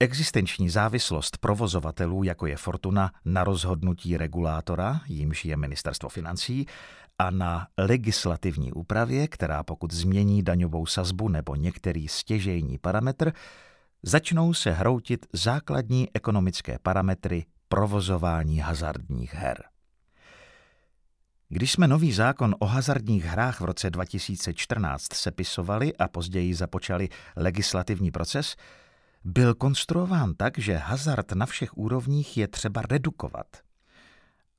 Existenční 0.01 0.71
závislost 0.71 1.39
provozovatelů, 1.39 2.23
jako 2.25 2.47
je 2.47 2.57
Fortuna, 2.57 3.13
na 3.25 3.45
rozhodnutí 3.45 4.17
regulátora, 4.17 5.01
jímž 5.07 5.45
je 5.45 5.57
ministerstvo 5.57 6.09
financí, 6.09 6.67
a 7.19 7.31
na 7.31 7.69
legislativní 7.79 8.73
úpravě, 8.73 9.29
která 9.29 9.63
pokud 9.63 9.93
změní 9.93 10.43
daňovou 10.43 10.87
sazbu 10.87 11.29
nebo 11.29 11.55
některý 11.55 12.09
stěžejní 12.09 12.79
parametr, 12.79 13.33
začnou 14.03 14.55
se 14.55 14.71
hroutit 14.73 15.27
základní 15.33 16.09
ekonomické 16.15 16.79
parametry 16.83 17.45
provozování 17.69 18.59
hazardních 18.59 19.35
her. 19.35 19.65
Když 21.49 21.73
jsme 21.73 21.89
nový 21.89 22.13
zákon 22.13 22.55
o 22.59 22.67
hazardních 22.67 23.25
hrách 23.25 23.61
v 23.61 23.65
roce 23.65 23.91
2014 23.91 25.13
sepisovali 25.13 25.97
a 25.97 26.09
později 26.09 26.55
započali 26.55 27.09
legislativní 27.37 28.11
proces, 28.11 28.57
byl 29.25 29.55
konstruován 29.55 30.35
tak, 30.35 30.59
že 30.59 30.77
hazard 30.77 31.33
na 31.33 31.47
všech 31.47 31.77
úrovních 31.77 32.37
je 32.37 32.49
třeba 32.49 32.83
redukovat. 32.83 33.47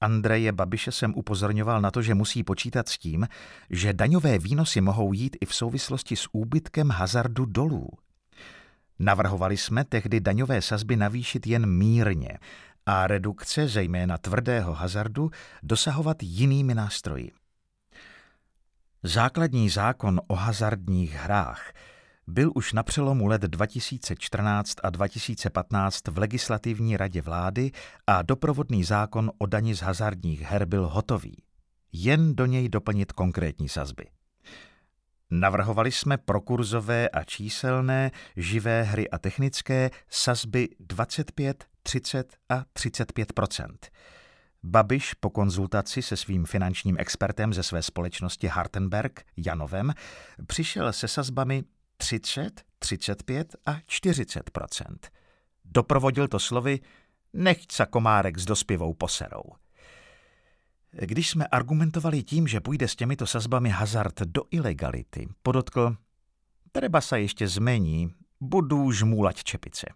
Andreje 0.01 0.51
Babiše 0.51 0.91
jsem 0.91 1.13
upozorňoval 1.15 1.81
na 1.81 1.91
to, 1.91 2.01
že 2.01 2.13
musí 2.13 2.43
počítat 2.43 2.89
s 2.89 2.97
tím, 2.97 3.27
že 3.69 3.93
daňové 3.93 4.39
výnosy 4.39 4.81
mohou 4.81 5.13
jít 5.13 5.37
i 5.41 5.45
v 5.45 5.55
souvislosti 5.55 6.15
s 6.15 6.27
úbytkem 6.31 6.89
hazardu 6.89 7.45
dolů. 7.45 7.89
Navrhovali 8.99 9.57
jsme 9.57 9.83
tehdy 9.83 10.19
daňové 10.19 10.61
sazby 10.61 10.95
navýšit 10.95 11.47
jen 11.47 11.65
mírně 11.65 12.39
a 12.87 13.07
redukce, 13.07 13.67
zejména 13.67 14.17
tvrdého 14.17 14.73
hazardu, 14.73 15.31
dosahovat 15.63 16.17
jinými 16.23 16.75
nástroji. 16.75 17.31
Základní 19.03 19.69
zákon 19.69 20.21
o 20.27 20.35
hazardních 20.35 21.13
hrách 21.13 21.73
byl 22.27 22.51
už 22.55 22.73
na 22.73 22.83
přelomu 22.83 23.27
let 23.27 23.41
2014 23.41 24.73
a 24.83 24.89
2015 24.89 26.07
v 26.07 26.17
legislativní 26.17 26.97
radě 26.97 27.21
vlády 27.21 27.71
a 28.07 28.21
doprovodný 28.21 28.83
zákon 28.83 29.31
o 29.37 29.45
dani 29.45 29.75
z 29.75 29.81
hazardních 29.81 30.41
her 30.41 30.65
byl 30.65 30.87
hotový. 30.87 31.43
Jen 31.91 32.35
do 32.35 32.45
něj 32.45 32.69
doplnit 32.69 33.11
konkrétní 33.11 33.69
sazby. 33.69 34.05
Navrhovali 35.31 35.91
jsme 35.91 36.17
prokurzové 36.17 37.09
a 37.09 37.23
číselné, 37.23 38.11
živé 38.35 38.83
hry 38.83 39.09
a 39.09 39.17
technické 39.17 39.89
sazby 40.09 40.69
25, 40.79 41.65
30 41.87 42.35
a 42.49 42.65
35% 42.75 43.67
Babiš 44.63 45.13
po 45.13 45.29
konzultaci 45.29 46.01
se 46.01 46.17
svým 46.17 46.45
finančním 46.45 46.95
expertem 46.99 47.53
ze 47.53 47.63
své 47.63 47.81
společnosti 47.81 48.47
Hartenberg, 48.47 49.23
Janovem, 49.37 49.93
přišel 50.47 50.93
se 50.93 51.07
sazbami 51.07 51.63
30, 51.97 52.61
35 52.79 53.55
a 53.65 53.73
40% 53.73 54.97
Doprovodil 55.65 56.27
to 56.27 56.39
slovy 56.39 56.79
nechť 57.33 57.71
sa 57.71 57.85
komárek 57.85 58.39
s 58.39 58.45
dospěvou 58.45 58.93
poserou. 58.93 59.43
Když 60.91 61.29
jsme 61.29 61.47
argumentovali 61.47 62.23
tím, 62.23 62.47
že 62.47 62.59
půjde 62.59 62.87
s 62.87 62.95
těmito 62.95 63.27
sazbami 63.27 63.69
hazard 63.69 64.21
do 64.21 64.43
ilegality, 64.51 65.27
podotkl, 65.43 65.95
treba 66.71 67.01
sa 67.01 67.17
ještě 67.17 67.47
zmení, 67.47 68.09
budu 68.41 68.91
žmůlať 68.91 69.43
čepice. 69.43 69.87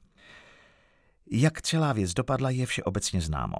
Jak 1.33 1.61
celá 1.61 1.93
věc 1.93 2.13
dopadla, 2.13 2.49
je 2.49 2.65
všeobecně 2.65 3.21
známo. 3.21 3.57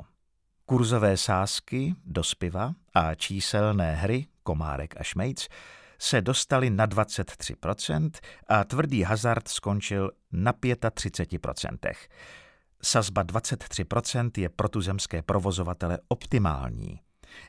Kurzové 0.66 1.18
sázky, 1.18 1.96
dospiva 2.06 2.74
a 2.94 3.16
číselné 3.16 3.96
hry, 3.96 4.28
komárek 4.44 4.94
a 4.98 5.04
šmejc, 5.04 5.48
se 6.00 6.22
dostali 6.22 6.70
na 6.70 6.88
23% 6.88 8.12
a 8.48 8.64
tvrdý 8.64 9.04
hazard 9.04 9.48
skončil 9.48 10.12
na 10.32 10.54
35%. 10.54 11.94
Sazba 12.84 13.24
23% 13.24 14.32
je 14.38 14.50
pro 14.50 14.70
tuzemské 14.70 15.22
provozovatele 15.22 16.00
optimální. 16.08 17.00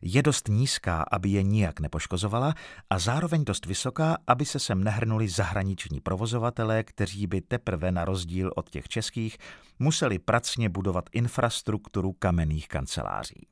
Je 0.03 0.23
dost 0.23 0.49
nízká, 0.49 1.05
aby 1.11 1.29
je 1.29 1.43
nijak 1.43 1.81
nepoškozovala 1.81 2.55
a 2.91 2.99
zároveň 2.99 3.45
dost 3.45 3.67
vysoká, 3.67 4.17
aby 4.27 4.45
se 4.45 4.59
sem 4.59 4.85
nehrnuli 4.85 5.29
zahraniční 5.29 6.01
provozovatelé, 6.01 6.85
kteří 6.85 7.27
by 7.27 7.41
teprve 7.41 7.93
na 7.93 8.05
rozdíl 8.05 8.53
od 8.57 8.71
těch 8.71 8.89
českých 8.89 9.39
museli 9.79 10.19
pracně 10.19 10.69
budovat 10.69 11.05
infrastrukturu 11.13 12.13
kamenných 12.13 12.69
kanceláří. 12.69 13.47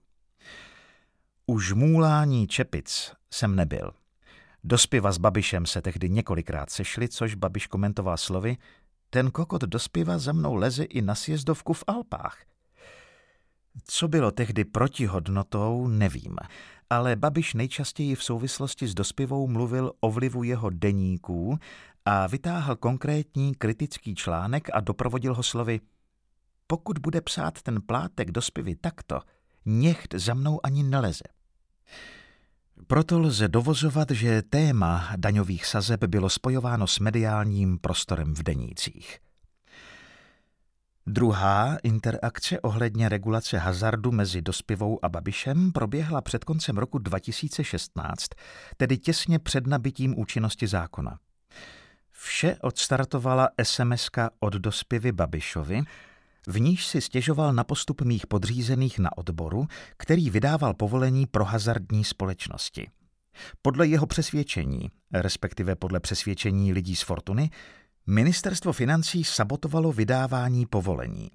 U 1.47 1.61
žmůlání 1.61 2.47
čepic 2.47 3.13
jsem 3.31 3.57
nebyl. 3.57 3.93
Dospiva 4.65 5.13
s 5.13 5.19
Babišem 5.19 5.67
se 5.67 5.83
tehdy 5.83 6.11
několikrát 6.11 6.71
sešli, 6.71 7.09
což 7.09 7.35
Babiš 7.35 7.67
komentoval 7.67 8.17
slovy, 8.17 8.57
ten 9.11 9.31
kokot 9.31 9.63
dospiva 9.63 10.19
za 10.19 10.33
mnou 10.33 10.55
leze 10.55 10.85
i 10.85 11.03
na 11.03 11.15
sjezdovku 11.15 11.73
v 11.73 11.85
Alpách. 11.87 12.50
Co 13.85 14.09
bylo 14.09 14.31
tehdy 14.31 14.65
protihodnotou, 14.65 15.89
nevím, 15.89 16.37
ale 16.91 17.17
Babiš 17.17 17.55
nejčastěji 17.55 18.15
v 18.15 18.25
souvislosti 18.25 18.87
s 18.87 18.95
dospivou 18.95 19.49
mluvil 19.49 19.93
o 20.01 20.11
vlivu 20.11 20.43
jeho 20.43 20.71
deníků 20.71 21.59
a 22.05 22.27
vytáhl 22.27 22.77
konkrétní 22.77 23.55
kritický 23.55 24.15
článek 24.15 24.69
a 24.73 24.81
doprovodil 24.81 25.35
ho 25.35 25.43
slovy 25.43 25.81
Pokud 26.67 26.99
bude 26.99 27.21
psát 27.21 27.63
ten 27.63 27.83
plátek 27.83 28.31
dospivy 28.31 28.77
takto, 28.77 29.21
něcht 29.67 30.15
za 30.15 30.35
mnou 30.35 30.61
ani 30.63 30.83
neleze. 30.83 31.25
Proto 32.87 33.19
lze 33.19 33.49
dovozovat, 33.49 34.11
že 34.11 34.43
téma 34.43 35.13
daňových 35.17 35.67
sazeb 35.67 36.05
bylo 36.05 36.29
spojováno 36.29 36.87
s 36.87 36.99
mediálním 36.99 37.79
prostorem 37.79 38.35
v 38.35 38.43
denících. 38.43 39.19
Druhá 41.07 41.77
interakce 41.83 42.61
ohledně 42.61 43.09
regulace 43.09 43.59
hazardu 43.59 44.13
mezi 44.13 44.43
Dospivou 44.43 45.05
a 45.05 45.09
Babišem 45.09 45.73
proběhla 45.73 46.21
před 46.21 46.45
koncem 46.45 46.79
roku 46.79 46.99
2016, 46.99 48.27
tedy 48.77 48.99
těsně 48.99 49.39
před 49.39 49.67
nabitím 49.67 50.19
účinnosti 50.19 50.67
zákona. 50.67 51.19
Vše 52.11 52.57
odstartovala 52.61 53.49
sms 53.63 54.11
od 54.41 54.55
Dospivy 54.55 55.13
Babišovi, 55.13 55.83
v 56.47 56.61
níž 56.61 56.87
si 56.87 57.01
stěžoval 57.01 57.53
na 57.53 57.65
postup 57.65 58.03
mých 58.03 58.27
podřízených 58.27 58.99
na 58.99 59.19
odboru, 59.19 59.67
který 59.97 60.31
vydával 60.31 60.75
povolení 60.75 61.27
pro 61.27 61.45
hazardní 61.45 62.05
společnosti. 62.05 62.91
Podle 63.63 63.87
jeho 63.87 64.07
přesvědčení, 64.07 64.91
respektive 65.13 65.77
podle 65.77 66.01
přesvědčení 66.01 66.73
lidí 66.73 66.97
z 66.97 67.03
Fortuny, 67.03 67.51
ministerstvo 68.07 68.73
financí 68.73 69.25
sabotovalo 69.25 69.93
vydávání 69.93 70.67
povolení. 70.67 71.31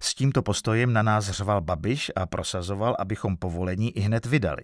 S 0.00 0.14
tímto 0.14 0.42
postojem 0.42 0.92
na 0.92 1.02
nás 1.02 1.30
řval 1.30 1.60
Babiš 1.60 2.10
a 2.16 2.26
prosazoval, 2.26 2.96
abychom 2.98 3.36
povolení 3.36 3.90
i 3.90 4.00
hned 4.00 4.26
vydali. 4.26 4.62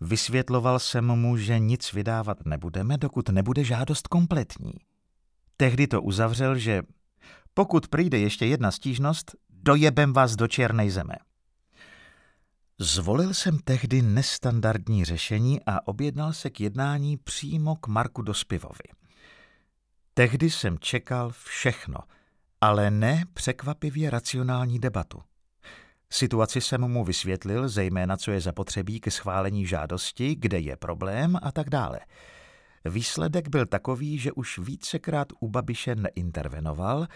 Vysvětloval 0.00 0.78
jsem 0.78 1.04
mu, 1.04 1.36
že 1.36 1.58
nic 1.58 1.92
vydávat 1.92 2.46
nebudeme, 2.46 2.98
dokud 2.98 3.28
nebude 3.28 3.64
žádost 3.64 4.08
kompletní. 4.08 4.72
Tehdy 5.56 5.86
to 5.86 6.02
uzavřel, 6.02 6.58
že 6.58 6.82
pokud 7.54 7.88
přijde 7.88 8.18
ještě 8.18 8.46
jedna 8.46 8.70
stížnost, 8.70 9.34
dojebem 9.50 10.12
vás 10.12 10.36
do 10.36 10.48
černé 10.48 10.90
zeme. 10.90 11.14
Zvolil 12.78 13.34
jsem 13.34 13.58
tehdy 13.58 14.02
nestandardní 14.02 15.04
řešení 15.04 15.60
a 15.66 15.88
objednal 15.88 16.32
se 16.32 16.50
k 16.50 16.60
jednání 16.60 17.16
přímo 17.16 17.76
k 17.76 17.86
Marku 17.86 18.22
Dospivovi. 18.22 19.05
Tehdy 20.18 20.50
jsem 20.50 20.78
čekal 20.78 21.30
všechno, 21.30 21.98
ale 22.60 22.90
ne 22.90 23.24
překvapivě 23.34 24.10
racionální 24.10 24.78
debatu. 24.78 25.22
Situaci 26.10 26.60
jsem 26.60 26.80
mu 26.80 27.04
vysvětlil, 27.04 27.68
zejména 27.68 28.16
co 28.16 28.30
je 28.30 28.40
zapotřebí 28.40 29.00
ke 29.00 29.10
schválení 29.10 29.66
žádosti, 29.66 30.34
kde 30.34 30.58
je 30.58 30.76
problém 30.76 31.38
a 31.42 31.52
tak 31.52 31.70
dále. 31.70 32.00
Výsledek 32.84 33.48
byl 33.48 33.66
takový, 33.66 34.18
že 34.18 34.32
už 34.32 34.58
vícekrát 34.58 35.28
u 35.40 35.48
Babiše 35.48 35.94
neintervenoval 35.94 37.06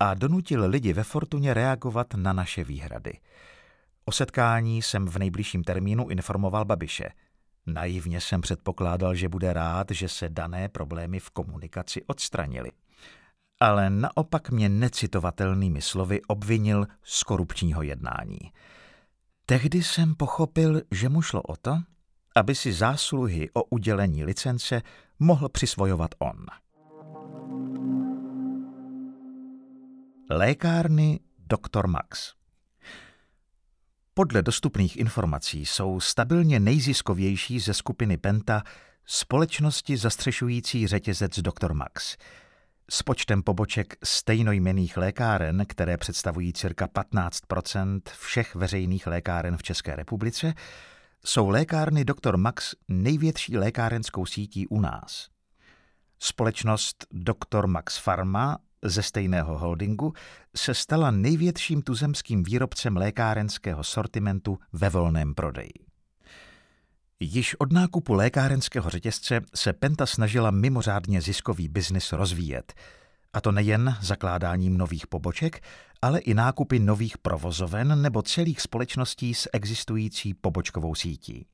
a 0.00 0.14
donutil 0.14 0.68
lidi 0.68 0.92
ve 0.92 1.04
Fortuně 1.04 1.54
reagovat 1.54 2.14
na 2.14 2.32
naše 2.32 2.64
výhrady. 2.64 3.12
O 4.04 4.12
setkání 4.12 4.82
jsem 4.82 5.06
v 5.06 5.18
nejbližším 5.18 5.64
termínu 5.64 6.08
informoval 6.08 6.64
Babiše. 6.64 7.08
Naivně 7.66 8.20
jsem 8.20 8.40
předpokládal, 8.40 9.14
že 9.14 9.28
bude 9.28 9.52
rád, 9.52 9.86
že 9.90 10.08
se 10.08 10.28
dané 10.28 10.68
problémy 10.68 11.20
v 11.20 11.30
komunikaci 11.30 12.02
odstranili. 12.02 12.70
Ale 13.60 13.90
naopak 13.90 14.50
mě 14.50 14.68
necitovatelnými 14.68 15.82
slovy 15.82 16.20
obvinil 16.28 16.86
z 17.02 17.22
korupčního 17.22 17.82
jednání. 17.82 18.38
Tehdy 19.46 19.82
jsem 19.82 20.14
pochopil, 20.14 20.82
že 20.90 21.08
mu 21.08 21.22
šlo 21.22 21.42
o 21.42 21.56
to, 21.56 21.78
aby 22.36 22.54
si 22.54 22.72
zásluhy 22.72 23.50
o 23.52 23.64
udělení 23.64 24.24
licence 24.24 24.82
mohl 25.18 25.48
přisvojovat 25.48 26.10
on. 26.18 26.46
Lékárny 30.30 31.20
Dr. 31.38 31.86
Max 31.86 32.39
Podle 34.14 34.42
dostupných 34.42 34.96
informací 34.96 35.66
jsou 35.66 36.00
stabilně 36.00 36.60
nejziskovější 36.60 37.60
ze 37.60 37.74
skupiny 37.74 38.16
Penta 38.16 38.62
společnosti 39.06 39.96
zastřešující 39.96 40.86
řetězec 40.86 41.38
Dr. 41.38 41.72
Max. 41.72 42.16
S 42.90 43.02
počtem 43.02 43.42
poboček 43.42 43.96
stejnojmených 44.04 44.96
lékáren, 44.96 45.64
které 45.66 45.96
představují 45.96 46.52
cirka 46.52 46.86
15% 46.86 48.00
všech 48.18 48.54
veřejných 48.54 49.06
lékáren 49.06 49.56
v 49.56 49.62
České 49.62 49.96
republice, 49.96 50.54
jsou 51.24 51.48
lékárny 51.48 52.04
Dr. 52.04 52.36
Max 52.36 52.74
největší 52.88 53.58
lékárenskou 53.58 54.26
sítí 54.26 54.66
u 54.66 54.80
nás. 54.80 55.28
Společnost 56.18 57.06
Dr. 57.12 57.66
Max 57.66 58.02
Pharma 58.04 58.58
ze 58.84 59.02
stejného 59.02 59.58
holdingu 59.58 60.12
se 60.56 60.74
stala 60.74 61.10
největším 61.10 61.82
tuzemským 61.82 62.42
výrobcem 62.42 62.96
lékárenského 62.96 63.84
sortimentu 63.84 64.58
ve 64.72 64.88
volném 64.88 65.34
prodeji. 65.34 65.72
Již 67.20 67.54
od 67.54 67.72
nákupu 67.72 68.14
lékárenského 68.14 68.90
řetězce 68.90 69.40
se 69.54 69.72
Penta 69.72 70.06
snažila 70.06 70.50
mimořádně 70.50 71.20
ziskový 71.20 71.68
biznis 71.68 72.12
rozvíjet, 72.12 72.74
a 73.32 73.40
to 73.40 73.52
nejen 73.52 73.96
zakládáním 74.00 74.78
nových 74.78 75.06
poboček, 75.06 75.62
ale 76.02 76.18
i 76.18 76.34
nákupy 76.34 76.78
nových 76.78 77.18
provozoven 77.18 78.02
nebo 78.02 78.22
celých 78.22 78.60
společností 78.60 79.34
s 79.34 79.48
existující 79.52 80.34
pobočkovou 80.34 80.94
sítí. 80.94 81.46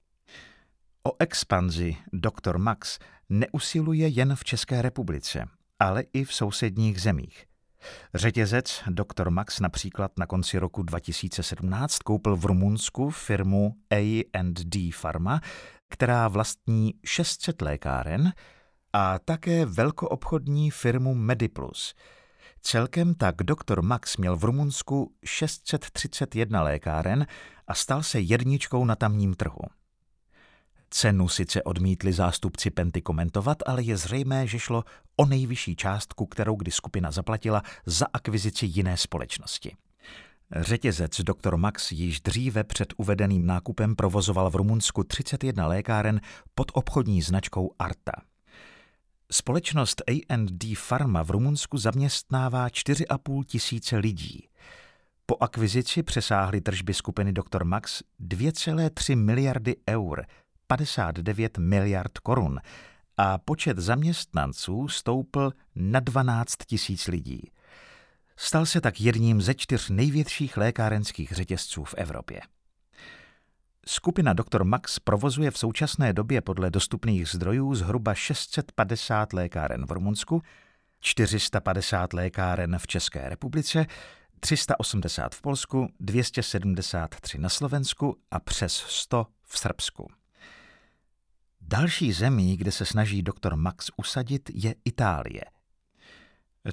O 1.02 1.12
expanzi 1.18 1.96
Dr. 2.12 2.58
Max 2.58 2.98
neusiluje 3.28 4.08
jen 4.08 4.36
v 4.36 4.44
České 4.44 4.82
republice, 4.82 5.48
ale 5.78 6.04
i 6.12 6.24
v 6.24 6.34
sousedních 6.34 7.00
zemích. 7.00 7.46
Řetězec 8.14 8.82
Dr. 8.88 9.30
Max 9.30 9.60
například 9.60 10.12
na 10.18 10.26
konci 10.26 10.58
roku 10.58 10.82
2017 10.82 11.98
koupil 11.98 12.36
v 12.36 12.44
Rumunsku 12.44 13.10
firmu 13.10 13.74
A&D 13.92 14.90
Pharma, 15.00 15.40
která 15.88 16.28
vlastní 16.28 16.94
600 17.04 17.62
lékáren 17.62 18.32
a 18.92 19.18
také 19.18 19.66
velkoobchodní 19.66 20.70
firmu 20.70 21.14
Mediplus. 21.14 21.94
Celkem 22.60 23.14
tak 23.14 23.34
Dr. 23.42 23.82
Max 23.82 24.16
měl 24.16 24.36
v 24.36 24.44
Rumunsku 24.44 25.12
631 25.24 26.62
lékáren 26.62 27.26
a 27.66 27.74
stal 27.74 28.02
se 28.02 28.20
jedničkou 28.20 28.84
na 28.84 28.96
tamním 28.96 29.34
trhu. 29.34 29.62
Cenu 30.90 31.28
sice 31.28 31.62
odmítli 31.62 32.12
zástupci 32.12 32.70
Penty 32.70 33.02
komentovat, 33.02 33.58
ale 33.66 33.82
je 33.82 33.96
zřejmé, 33.96 34.46
že 34.46 34.58
šlo 34.58 34.84
o 35.16 35.26
nejvyšší 35.26 35.76
částku, 35.76 36.26
kterou 36.26 36.56
kdy 36.56 36.70
skupina 36.70 37.10
zaplatila 37.10 37.62
za 37.86 38.06
akvizici 38.12 38.66
jiné 38.66 38.96
společnosti. 38.96 39.76
Řetězec 40.56 41.20
Dr. 41.20 41.56
Max 41.56 41.92
již 41.92 42.20
dříve 42.20 42.64
před 42.64 42.92
uvedeným 42.96 43.46
nákupem 43.46 43.96
provozoval 43.96 44.50
v 44.50 44.56
Rumunsku 44.56 45.04
31 45.04 45.66
lékáren 45.66 46.20
pod 46.54 46.70
obchodní 46.74 47.22
značkou 47.22 47.70
Arta. 47.78 48.12
Společnost 49.32 50.02
A&D 50.10 50.74
Pharma 50.88 51.22
v 51.22 51.30
Rumunsku 51.30 51.78
zaměstnává 51.78 52.68
4,5 52.68 53.44
tisíce 53.44 53.96
lidí. 53.96 54.48
Po 55.26 55.36
akvizici 55.40 56.02
přesáhly 56.02 56.60
tržby 56.60 56.94
skupiny 56.94 57.32
Dr. 57.32 57.64
Max 57.64 58.02
2,3 58.20 59.16
miliardy 59.16 59.76
eur, 59.88 60.26
59 60.66 61.58
miliard 61.58 62.18
korun 62.18 62.60
a 63.16 63.38
počet 63.38 63.78
zaměstnanců 63.78 64.88
stoupl 64.88 65.52
na 65.74 66.00
12 66.00 66.56
tisíc 66.66 67.06
lidí. 67.06 67.50
Stal 68.36 68.66
se 68.66 68.80
tak 68.80 69.00
jedním 69.00 69.42
ze 69.42 69.54
čtyř 69.54 69.90
největších 69.90 70.56
lékárenských 70.56 71.32
řetězců 71.32 71.84
v 71.84 71.94
Evropě. 71.94 72.40
Skupina 73.88 74.32
Dr. 74.32 74.64
Max 74.64 74.98
provozuje 74.98 75.50
v 75.50 75.58
současné 75.58 76.12
době 76.12 76.40
podle 76.40 76.70
dostupných 76.70 77.28
zdrojů 77.28 77.74
zhruba 77.74 78.14
650 78.14 79.32
lékáren 79.32 79.86
v 79.86 79.90
Rumunsku, 79.90 80.42
450 81.00 82.12
lékáren 82.12 82.78
v 82.78 82.86
České 82.86 83.28
republice, 83.28 83.86
380 84.40 85.34
v 85.34 85.42
Polsku, 85.42 85.88
273 86.00 87.38
na 87.38 87.48
Slovensku 87.48 88.16
a 88.30 88.40
přes 88.40 88.72
100 88.72 89.26
v 89.42 89.58
Srbsku. 89.58 90.08
Další 91.68 92.12
zemí, 92.12 92.56
kde 92.56 92.72
se 92.72 92.84
snaží 92.84 93.22
doktor 93.22 93.56
Max 93.56 93.90
usadit, 93.96 94.50
je 94.54 94.74
Itálie. 94.84 95.44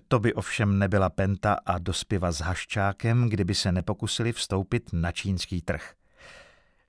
To 0.08 0.20
by 0.20 0.34
ovšem 0.34 0.80
nebyla 0.80 1.10
Penta 1.10 1.54
a 1.66 1.78
dospiva 1.78 2.32
s 2.32 2.40
Haščákem, 2.40 3.30
kdyby 3.30 3.56
se 3.56 3.72
nepokusili 3.72 4.34
vstoupit 4.34 4.90
na 4.94 5.12
čínský 5.12 5.62
trh. 5.62 5.94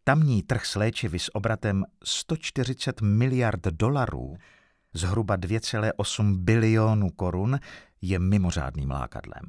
Tamní 0.05 0.43
trh 0.43 0.67
s 0.67 0.75
léčivy 0.75 1.19
s 1.19 1.35
obratem 1.35 1.85
140 2.05 3.01
miliard 3.01 3.62
dolarů, 3.62 4.37
zhruba 4.95 5.37
2,8 5.37 6.37
bilionů 6.37 7.11
korun, 7.11 7.61
je 8.03 8.19
mimořádným 8.19 8.90
lákadlem. 8.90 9.45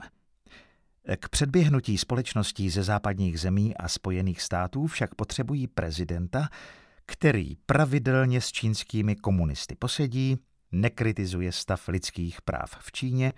K 1.19 1.29
předběhnutí 1.29 1.97
společností 1.97 2.69
ze 2.69 2.83
západních 2.83 3.39
zemí 3.39 3.77
a 3.77 3.87
Spojených 3.87 4.41
států 4.41 4.87
však 4.87 5.15
potřebují 5.15 5.67
prezidenta, 5.67 6.49
který 7.05 7.55
pravidelně 7.65 8.41
s 8.41 8.51
čínskými 8.51 9.15
komunisty 9.15 9.75
posedí, 9.75 10.37
nekritizuje 10.71 11.51
stav 11.51 11.87
lidských 11.87 12.41
práv 12.41 12.77
v 12.79 12.91
Číně, 12.91 13.33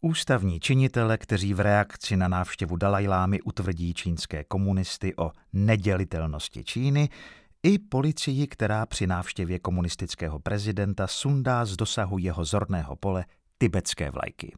ústavní 0.00 0.60
činitele, 0.60 1.18
kteří 1.18 1.54
v 1.54 1.60
reakci 1.60 2.16
na 2.16 2.28
návštěvu 2.28 2.76
Dalajlámy 2.76 3.40
utvrdí 3.40 3.94
čínské 3.94 4.44
komunisty 4.44 5.16
o 5.16 5.32
nedělitelnosti 5.52 6.64
Číny, 6.64 7.08
i 7.62 7.78
policii, 7.78 8.46
která 8.46 8.86
při 8.86 9.06
návštěvě 9.06 9.58
komunistického 9.58 10.38
prezidenta 10.38 11.06
sundá 11.06 11.64
z 11.64 11.76
dosahu 11.76 12.18
jeho 12.18 12.44
zorného 12.44 12.96
pole 12.96 13.24
tibetské 13.58 14.10
vlajky. 14.10 14.54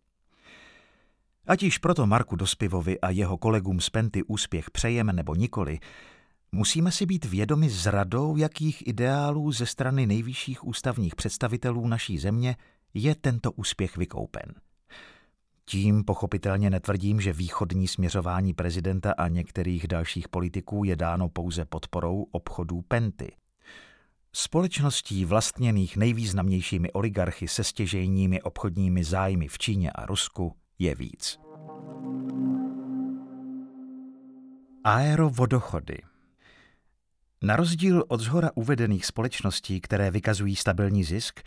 Ať 1.47 1.63
již 1.63 1.79
proto 1.79 2.07
Marku 2.07 2.37
Dospivovi 2.37 3.01
a 3.01 3.11
jeho 3.11 3.39
kolegům 3.39 3.81
z 3.81 3.91
Penty 3.91 4.23
úspěch 4.23 4.71
přejeme 4.71 5.13
nebo 5.13 5.35
nikoli, 5.35 5.79
musíme 6.53 6.93
si 6.93 7.07
být 7.07 7.25
vědomi 7.25 7.71
zradou, 7.71 8.37
jakých 8.37 8.89
ideálů 8.89 9.53
ze 9.53 9.67
strany 9.67 10.07
nejvyšších 10.07 10.65
ústavních 10.65 11.15
představitelů 11.15 11.87
naší 11.87 12.19
země 12.19 12.57
je 12.95 13.15
tento 13.15 13.53
úspěch 13.53 13.97
vykoupen. 13.97 14.55
Tím 15.65 16.05
pochopitelně 16.05 16.71
netvrdím, 16.71 17.21
že 17.21 17.33
východní 17.33 17.89
směřování 17.89 18.55
prezidenta 18.55 19.13
a 19.13 19.29
některých 19.29 19.89
dalších 19.89 20.29
politiků 20.29 20.85
je 20.85 20.97
dáno 20.97 21.29
pouze 21.29 21.65
podporou 21.65 22.27
obchodů 22.31 22.83
Penty. 22.89 23.33
Společností 24.33 25.25
vlastněných 25.25 25.97
nejvýznamnějšími 25.97 26.93
oligarchy 26.93 27.49
se 27.49 27.65
stěžejními 27.65 28.43
obchodními 28.43 29.05
zájmy 29.05 29.49
v 29.49 29.59
Číně 29.59 29.91
a 29.91 30.07
Rusku 30.07 30.57
je 30.79 30.95
víc. 30.95 31.39
Aerovodochody 34.85 35.99
Na 37.43 37.57
rozdíl 37.57 38.05
od 38.09 38.21
zhora 38.21 38.51
uvedených 38.55 39.07
společností, 39.07 39.81
které 39.81 40.11
vykazují 40.11 40.57
stabilní 40.57 41.05
zisk, 41.05 41.41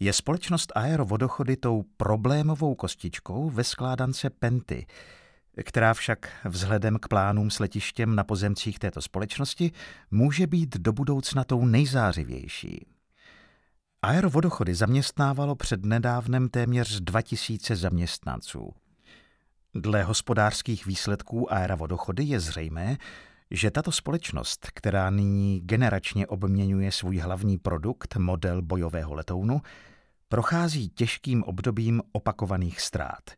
je 0.00 0.12
společnost 0.12 0.72
Aerovodochody 0.74 1.56
tou 1.56 1.84
problémovou 1.96 2.74
kostičkou 2.74 3.50
ve 3.50 3.64
skládance 3.64 4.30
Penty, 4.30 4.86
která 5.64 5.94
však 5.94 6.32
vzhledem 6.44 6.98
k 6.98 7.08
plánům 7.08 7.50
s 7.50 7.58
letištěm 7.58 8.16
na 8.16 8.24
pozemcích 8.24 8.78
této 8.78 9.02
společnosti 9.02 9.72
může 10.10 10.46
být 10.46 10.76
do 10.76 10.92
budoucna 10.92 11.44
tou 11.44 11.66
nejzářivější. 11.66 12.86
Aerovodochody 14.02 14.74
zaměstnávalo 14.74 15.54
před 15.54 15.84
nedávnem 15.84 16.48
téměř 16.48 17.00
2000 17.00 17.76
zaměstnanců. 17.76 18.74
Dle 19.74 20.02
hospodářských 20.02 20.86
výsledků 20.86 21.52
Aerovodochody 21.52 22.24
je 22.24 22.40
zřejmé, 22.40 22.96
že 23.54 23.70
tato 23.70 23.92
společnost, 23.92 24.66
která 24.74 25.10
nyní 25.10 25.60
generačně 25.60 26.26
obměňuje 26.26 26.92
svůj 26.92 27.18
hlavní 27.18 27.58
produkt, 27.58 28.16
model 28.16 28.62
bojového 28.62 29.14
letounu, 29.14 29.62
prochází 30.28 30.88
těžkým 30.88 31.42
obdobím 31.42 32.02
opakovaných 32.12 32.80
ztrát. 32.80 33.30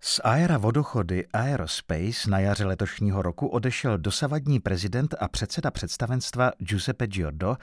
Z 0.00 0.20
Aera 0.24 0.58
Vodochody 0.58 1.26
Aerospace 1.32 2.30
na 2.30 2.38
jaře 2.38 2.64
letošního 2.64 3.22
roku 3.22 3.46
odešel 3.46 3.98
dosavadní 3.98 4.60
prezident 4.60 5.14
a 5.20 5.28
předseda 5.28 5.70
představenstva 5.70 6.52
Giuseppe 6.58 7.06
Giordo, 7.06 7.56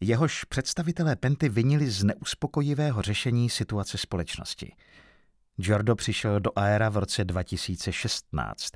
jehož 0.00 0.44
představitelé 0.44 1.16
Penty 1.16 1.48
vinili 1.48 1.90
z 1.90 2.04
neuspokojivého 2.04 3.02
řešení 3.02 3.50
situace 3.50 3.98
společnosti. 3.98 4.72
Giordo 5.56 5.96
přišel 5.96 6.40
do 6.40 6.50
Aera 6.56 6.88
v 6.88 6.96
roce 6.96 7.24
2016. 7.24 8.72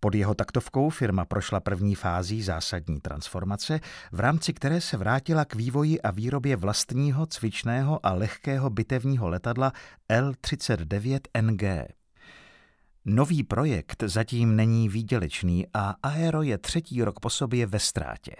Pod 0.00 0.14
jeho 0.14 0.34
taktovkou 0.34 0.90
firma 0.90 1.24
prošla 1.24 1.60
první 1.60 1.94
fází 1.94 2.42
zásadní 2.42 3.00
transformace, 3.00 3.80
v 4.12 4.20
rámci 4.20 4.52
které 4.52 4.80
se 4.80 4.96
vrátila 4.96 5.44
k 5.44 5.54
vývoji 5.54 6.00
a 6.00 6.10
výrobě 6.10 6.56
vlastního 6.56 7.26
cvičného 7.26 8.06
a 8.06 8.12
lehkého 8.12 8.70
bitevního 8.70 9.28
letadla 9.28 9.72
L-39NG. 10.08 11.86
Nový 13.04 13.42
projekt 13.42 14.02
zatím 14.06 14.56
není 14.56 14.88
výdělečný 14.88 15.66
a 15.74 15.94
Aero 16.02 16.42
je 16.42 16.58
třetí 16.58 17.02
rok 17.02 17.20
po 17.20 17.30
sobě 17.30 17.66
ve 17.66 17.78
ztrátě. 17.78 18.32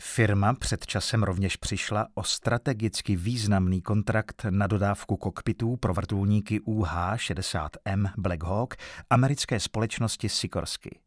Firma 0.00 0.54
před 0.54 0.86
časem 0.86 1.22
rovněž 1.22 1.56
přišla 1.56 2.08
o 2.14 2.22
strategicky 2.22 3.16
významný 3.16 3.82
kontrakt 3.82 4.46
na 4.50 4.66
dodávku 4.66 5.16
kokpitů 5.16 5.76
pro 5.76 5.94
vrtulníky 5.94 6.60
UH-60M 6.60 8.10
Black 8.18 8.42
Hawk 8.42 8.76
americké 9.10 9.60
společnosti 9.60 10.28
Sikorsky. 10.28 10.98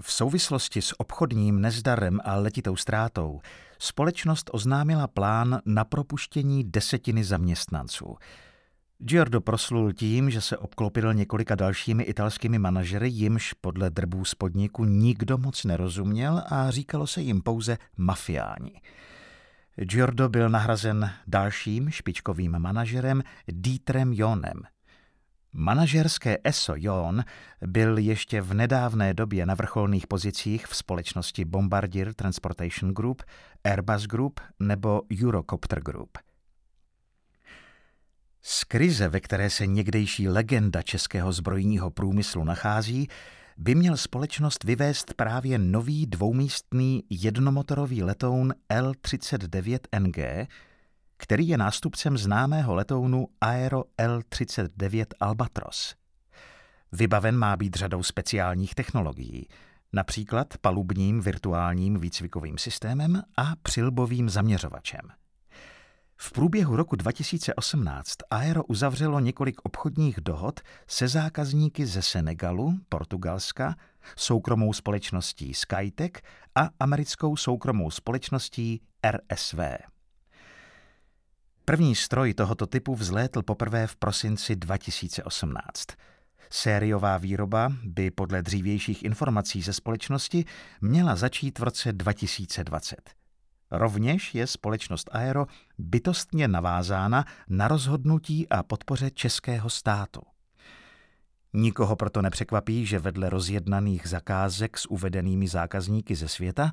V 0.00 0.12
souvislosti 0.12 0.82
s 0.82 1.00
obchodním 1.00 1.60
nezdarem 1.60 2.20
a 2.24 2.34
letitou 2.34 2.76
ztrátou 2.76 3.40
společnost 3.78 4.50
oznámila 4.52 5.06
plán 5.06 5.60
na 5.66 5.84
propuštění 5.84 6.64
desetiny 6.64 7.24
zaměstnanců– 7.24 8.16
Giordo 9.06 9.40
proslul 9.40 9.92
tím, 9.92 10.30
že 10.30 10.40
se 10.40 10.56
obklopil 10.56 11.14
několika 11.14 11.54
dalšími 11.54 12.02
italskými 12.02 12.58
manažery, 12.58 13.08
jimž 13.08 13.52
podle 13.52 13.90
drbů 13.90 14.24
z 14.24 14.34
podniku 14.34 14.84
nikdo 14.84 15.38
moc 15.38 15.64
nerozuměl 15.64 16.42
a 16.50 16.70
říkalo 16.70 17.06
se 17.06 17.20
jim 17.20 17.42
pouze 17.42 17.78
mafiáni. 17.96 18.80
Giordo 19.76 20.28
byl 20.28 20.48
nahrazen 20.48 21.10
dalším 21.26 21.90
špičkovým 21.90 22.58
manažerem 22.58 23.22
Dietrem 23.48 24.12
Jonem. 24.12 24.62
Manažerské 25.52 26.38
ESO 26.44 26.74
Jon 26.76 27.24
byl 27.66 27.98
ještě 27.98 28.40
v 28.40 28.54
nedávné 28.54 29.14
době 29.14 29.46
na 29.46 29.54
vrcholných 29.54 30.06
pozicích 30.06 30.66
v 30.66 30.76
společnosti 30.76 31.44
Bombardier 31.44 32.14
Transportation 32.14 32.94
Group, 32.94 33.22
Airbus 33.64 34.06
Group 34.06 34.40
nebo 34.60 35.02
Eurocopter 35.22 35.80
Group– 35.80 36.18
z 38.46 38.64
krize, 38.64 39.08
ve 39.08 39.20
které 39.20 39.50
se 39.50 39.66
někdejší 39.66 40.28
legenda 40.28 40.82
českého 40.82 41.32
zbrojního 41.32 41.90
průmyslu 41.90 42.44
nachází, 42.44 43.08
by 43.56 43.74
měl 43.74 43.96
společnost 43.96 44.64
vyvést 44.64 45.14
právě 45.14 45.58
nový 45.58 46.06
dvoumístný 46.06 47.04
jednomotorový 47.10 48.02
letoun 48.02 48.54
L-39NG, 48.68 50.46
který 51.16 51.48
je 51.48 51.58
nástupcem 51.58 52.18
známého 52.18 52.74
letounu 52.74 53.28
Aero 53.40 53.84
L-39 53.98 55.04
Albatros. 55.20 55.94
Vybaven 56.92 57.36
má 57.36 57.56
být 57.56 57.74
řadou 57.76 58.02
speciálních 58.02 58.74
technologií. 58.74 59.48
například 59.92 60.58
palubním 60.60 61.20
virtuálním 61.20 61.98
výcvikovým 61.98 62.58
systémem 62.58 63.22
a 63.36 63.56
přilbovým 63.62 64.28
zaměřovačem. 64.28 65.23
V 66.16 66.32
průběhu 66.32 66.76
roku 66.76 66.96
2018 66.96 68.14
Aero 68.30 68.64
uzavřelo 68.64 69.20
několik 69.20 69.60
obchodních 69.62 70.20
dohod 70.20 70.60
se 70.86 71.08
zákazníky 71.08 71.86
ze 71.86 72.02
Senegalu, 72.02 72.78
Portugalska, 72.88 73.76
soukromou 74.16 74.72
společností 74.72 75.54
Skytech 75.54 76.12
a 76.54 76.68
americkou 76.80 77.36
soukromou 77.36 77.90
společností 77.90 78.82
RSV. 79.10 79.58
První 81.64 81.94
stroj 81.94 82.34
tohoto 82.34 82.66
typu 82.66 82.94
vzlétl 82.94 83.42
poprvé 83.42 83.86
v 83.86 83.96
prosinci 83.96 84.56
2018. 84.56 85.86
Sériová 86.50 87.18
výroba 87.18 87.72
by 87.84 88.10
podle 88.10 88.42
dřívějších 88.42 89.02
informací 89.02 89.62
ze 89.62 89.72
společnosti 89.72 90.44
měla 90.80 91.16
začít 91.16 91.58
v 91.58 91.62
roce 91.62 91.92
2020. 91.92 93.23
Rovněž 93.76 94.34
je 94.34 94.46
společnost 94.46 95.10
Aero 95.12 95.46
bytostně 95.78 96.48
navázána 96.48 97.24
na 97.48 97.68
rozhodnutí 97.68 98.48
a 98.48 98.62
podpoře 98.62 99.10
českého 99.10 99.70
státu. 99.70 100.20
Nikoho 101.52 101.96
proto 101.96 102.22
nepřekvapí, 102.22 102.86
že 102.86 102.98
vedle 102.98 103.30
rozjednaných 103.30 104.06
zakázek 104.06 104.78
s 104.78 104.86
uvedenými 104.86 105.48
zákazníky 105.48 106.16
ze 106.16 106.28
světa 106.28 106.72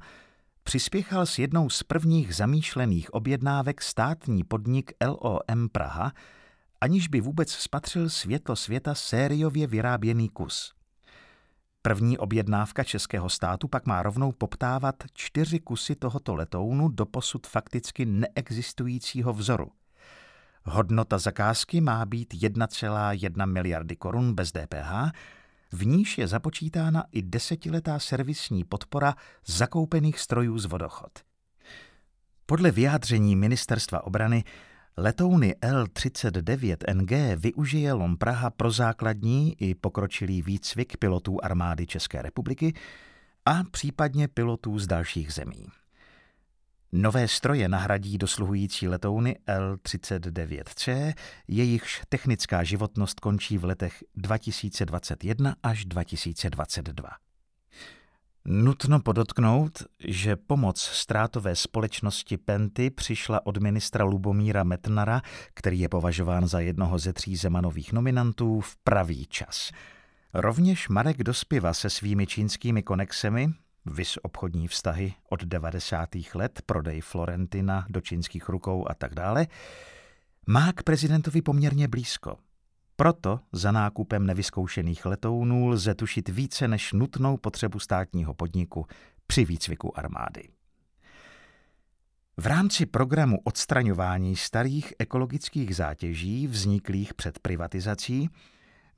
přispěchal 0.63 1.25
s 1.25 1.39
jednou 1.39 1.69
z 1.69 1.83
prvních 1.83 2.35
zamýšlených 2.35 3.13
objednávek 3.13 3.81
státní 3.81 4.43
podnik 4.43 4.91
LOM 5.05 5.69
Praha, 5.71 6.11
aniž 6.81 7.07
by 7.07 7.21
vůbec 7.21 7.51
spatřil 7.51 8.09
světlo 8.09 8.55
světa 8.55 8.95
sériově 8.95 9.67
vyráběný 9.67 10.29
kus. 10.29 10.73
První 11.83 12.17
objednávka 12.17 12.83
českého 12.83 13.29
státu 13.29 13.67
pak 13.67 13.85
má 13.85 14.03
rovnou 14.03 14.31
poptávat 14.31 14.95
čtyři 15.13 15.59
kusy 15.59 15.95
tohoto 15.95 16.35
letounu 16.35 16.87
do 16.87 17.05
posud 17.05 17.47
fakticky 17.47 18.05
neexistujícího 18.05 19.33
vzoru. 19.33 19.71
Hodnota 20.63 21.17
zakázky 21.17 21.81
má 21.81 22.05
být 22.05 22.33
1,1 22.33 23.45
miliardy 23.45 23.95
korun 23.95 24.33
bez 24.33 24.51
DPH, 24.51 25.11
v 25.71 25.85
níž 25.85 26.17
je 26.17 26.27
započítána 26.27 27.03
i 27.11 27.21
desetiletá 27.21 27.99
servisní 27.99 28.63
podpora 28.63 29.15
zakoupených 29.45 30.19
strojů 30.19 30.59
z 30.59 30.65
vodochod. 30.65 31.11
Podle 32.45 32.71
vyjádření 32.71 33.35
ministerstva 33.35 34.03
obrany 34.03 34.43
Letouny 34.97 35.55
L-39NG 35.61 37.35
využije 37.35 37.93
LOM 37.93 38.17
Praha 38.17 38.49
pro 38.49 38.71
základní 38.71 39.61
i 39.61 39.75
pokročilý 39.75 40.41
výcvik 40.41 40.97
pilotů 40.97 41.37
armády 41.43 41.87
České 41.87 42.21
republiky 42.21 42.73
a 43.45 43.63
případně 43.71 44.27
pilotů 44.27 44.79
z 44.79 44.87
dalších 44.87 45.33
zemí. 45.33 45.67
Nové 46.91 47.27
stroje 47.27 47.69
nahradí 47.69 48.17
dosluhující 48.17 48.87
letouny 48.87 49.37
L-39C, 49.47 51.13
jejichž 51.47 52.01
technická 52.09 52.63
životnost 52.63 53.19
končí 53.19 53.57
v 53.57 53.63
letech 53.63 54.03
2021 54.15 55.55
až 55.63 55.85
2022. 55.85 57.09
Nutno 58.45 58.99
podotknout, 58.99 59.83
že 59.99 60.35
pomoc 60.35 60.81
ztrátové 60.81 61.55
společnosti 61.55 62.37
Penty 62.37 62.89
přišla 62.89 63.45
od 63.45 63.57
ministra 63.57 64.05
Lubomíra 64.05 64.63
Metnara, 64.63 65.21
který 65.53 65.79
je 65.79 65.89
považován 65.89 66.47
za 66.47 66.59
jednoho 66.59 66.99
ze 66.99 67.13
tří 67.13 67.35
Zemanových 67.35 67.93
nominantů, 67.93 68.61
v 68.61 68.77
pravý 68.77 69.25
čas. 69.25 69.71
Rovněž 70.33 70.89
Marek 70.89 71.23
Dospiva 71.23 71.73
se 71.73 71.89
svými 71.89 72.27
čínskými 72.27 72.83
konexemi, 72.83 73.49
vys 73.85 74.17
obchodní 74.21 74.67
vztahy 74.67 75.13
od 75.29 75.43
90. 75.43 76.09
let, 76.33 76.61
prodej 76.65 77.01
Florentina 77.01 77.85
do 77.89 78.01
čínských 78.01 78.49
rukou 78.49 78.85
a 78.89 78.93
tak 78.93 79.15
dále, 79.15 79.47
má 80.47 80.73
k 80.73 80.83
prezidentovi 80.83 81.41
poměrně 81.41 81.87
blízko– 81.87 82.37
proto 83.01 83.39
za 83.51 83.71
nákupem 83.71 84.25
nevyzkoušených 84.25 85.05
letounů 85.05 85.67
lze 85.67 85.95
tušit 85.95 86.29
více 86.29 86.67
než 86.67 86.93
nutnou 86.93 87.37
potřebu 87.37 87.79
státního 87.79 88.33
podniku 88.33 88.85
při 89.27 89.45
výcviku 89.45 89.99
armády. 89.99 90.43
V 92.37 92.45
rámci 92.45 92.85
programu 92.85 93.37
odstraňování 93.43 94.35
starých 94.35 94.93
ekologických 94.99 95.75
zátěží 95.75 96.47
vzniklých 96.47 97.13
před 97.13 97.39
privatizací 97.39 98.29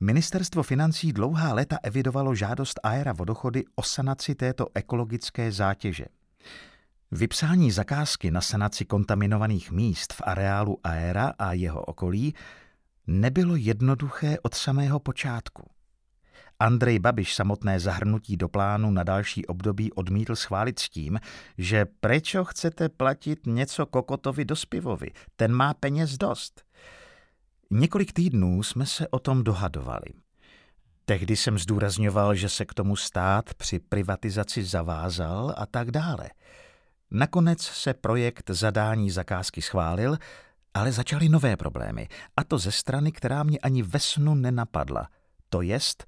Ministerstvo 0.00 0.62
financí 0.62 1.12
dlouhá 1.12 1.54
léta 1.54 1.78
evidovalo 1.82 2.34
žádost 2.34 2.80
Aera 2.82 3.12
Vodochody 3.12 3.64
o 3.74 3.82
sanaci 3.82 4.34
této 4.34 4.66
ekologické 4.74 5.52
zátěže. 5.52 6.04
Vypsání 7.10 7.70
zakázky 7.70 8.30
na 8.30 8.40
sanaci 8.40 8.84
kontaminovaných 8.84 9.70
míst 9.70 10.12
v 10.12 10.22
areálu 10.24 10.78
Aera 10.84 11.32
a 11.38 11.52
jeho 11.52 11.80
okolí 11.82 12.34
nebylo 13.06 13.56
jednoduché 13.56 14.36
od 14.42 14.54
samého 14.54 15.00
počátku. 15.00 15.70
Andrej 16.60 16.98
Babiš 16.98 17.34
samotné 17.34 17.80
zahrnutí 17.80 18.36
do 18.36 18.48
plánu 18.48 18.90
na 18.90 19.02
další 19.02 19.46
období 19.46 19.92
odmítl 19.92 20.36
schválit 20.36 20.78
s 20.78 20.88
tím, 20.88 21.20
že 21.58 21.86
prečo 22.00 22.44
chcete 22.44 22.88
platit 22.88 23.46
něco 23.46 23.86
Kokotovi 23.86 24.44
do 24.44 24.56
Spivovi, 24.56 25.10
ten 25.36 25.52
má 25.52 25.74
peněz 25.74 26.16
dost. 26.16 26.62
Několik 27.70 28.12
týdnů 28.12 28.62
jsme 28.62 28.86
se 28.86 29.08
o 29.08 29.18
tom 29.18 29.44
dohadovali. 29.44 30.24
Tehdy 31.04 31.36
jsem 31.36 31.58
zdůrazňoval, 31.58 32.34
že 32.34 32.48
se 32.48 32.64
k 32.64 32.74
tomu 32.74 32.96
stát 32.96 33.54
při 33.54 33.78
privatizaci 33.78 34.64
zavázal 34.64 35.54
a 35.56 35.66
tak 35.66 35.90
dále. 35.90 36.30
Nakonec 37.10 37.62
se 37.62 37.94
projekt 37.94 38.50
zadání 38.50 39.10
zakázky 39.10 39.62
schválil 39.62 40.18
ale 40.74 40.92
začaly 40.92 41.28
nové 41.28 41.56
problémy, 41.56 42.08
a 42.36 42.44
to 42.44 42.58
ze 42.58 42.72
strany, 42.72 43.12
která 43.12 43.42
mě 43.42 43.58
ani 43.58 43.82
ve 43.82 44.00
snu 44.00 44.34
nenapadla. 44.34 45.08
To 45.48 45.62
jest 45.62 46.06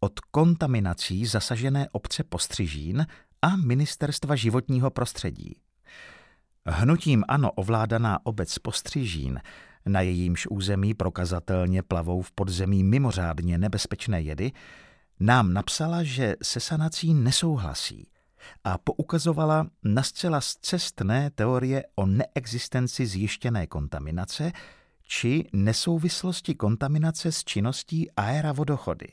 od 0.00 0.20
kontaminací 0.20 1.26
zasažené 1.26 1.88
obce 1.92 2.24
Postřižín 2.24 3.06
a 3.42 3.56
Ministerstva 3.56 4.36
životního 4.36 4.90
prostředí. 4.90 5.56
Hnutím 6.66 7.24
ano 7.28 7.52
ovládaná 7.52 8.18
obec 8.26 8.58
Postřižín, 8.58 9.40
na 9.86 10.00
jejímž 10.00 10.46
území 10.46 10.94
prokazatelně 10.94 11.82
plavou 11.82 12.22
v 12.22 12.32
podzemí 12.32 12.84
mimořádně 12.84 13.58
nebezpečné 13.58 14.22
jedy, 14.22 14.52
nám 15.20 15.52
napsala, 15.52 16.02
že 16.02 16.34
se 16.42 16.60
sanací 16.60 17.14
nesouhlasí 17.14 18.08
a 18.64 18.78
poukazovala 18.78 19.66
na 19.84 20.02
zcela 20.02 20.40
zcestné 20.40 21.30
teorie 21.30 21.84
o 21.94 22.06
neexistenci 22.06 23.06
zjištěné 23.06 23.66
kontaminace 23.66 24.52
či 25.08 25.44
nesouvislosti 25.52 26.54
kontaminace 26.54 27.32
s 27.32 27.44
činností 27.44 28.10
aeravodochody. 28.16 29.06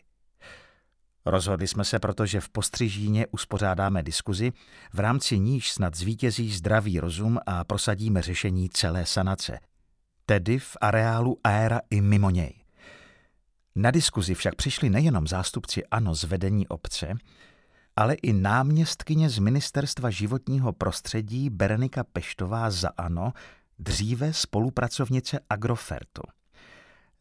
Rozhodli 1.26 1.68
jsme 1.68 1.84
se 1.84 2.00
proto, 2.00 2.26
že 2.26 2.42
v 2.42 2.50
Postřižíně 2.50 3.28
uspořádáme 3.28 4.04
diskuzi, 4.04 4.52
v 4.94 5.00
rámci 5.00 5.40
níž 5.40 5.72
snad 5.72 5.96
zvítězí 5.96 6.54
zdravý 6.54 7.00
rozum 7.00 7.40
a 7.46 7.64
prosadíme 7.64 8.22
řešení 8.22 8.70
celé 8.70 9.06
sanace, 9.06 9.60
tedy 10.26 10.60
v 10.60 10.78
areálu 10.82 11.40
aera 11.44 11.82
i 11.90 12.02
mimo 12.02 12.30
něj. 12.30 12.54
Na 13.76 13.92
diskuzi 13.92 14.36
však 14.36 14.56
přišli 14.56 14.90
nejenom 14.90 15.28
zástupci 15.28 15.86
ANO 15.86 16.16
z 16.16 16.24
vedení 16.24 16.68
obce, 16.68 17.14
ale 17.96 18.14
i 18.14 18.34
náměstkyně 18.34 19.30
z 19.30 19.40
Ministerstva 19.40 20.10
životního 20.10 20.74
prostředí 20.74 21.50
Berenika 21.50 22.04
Peštová 22.04 22.72
za 22.72 22.90
ANO, 22.98 23.34
dříve 23.80 24.34
spolupracovnice 24.34 25.40
Agrofertu. 25.50 26.22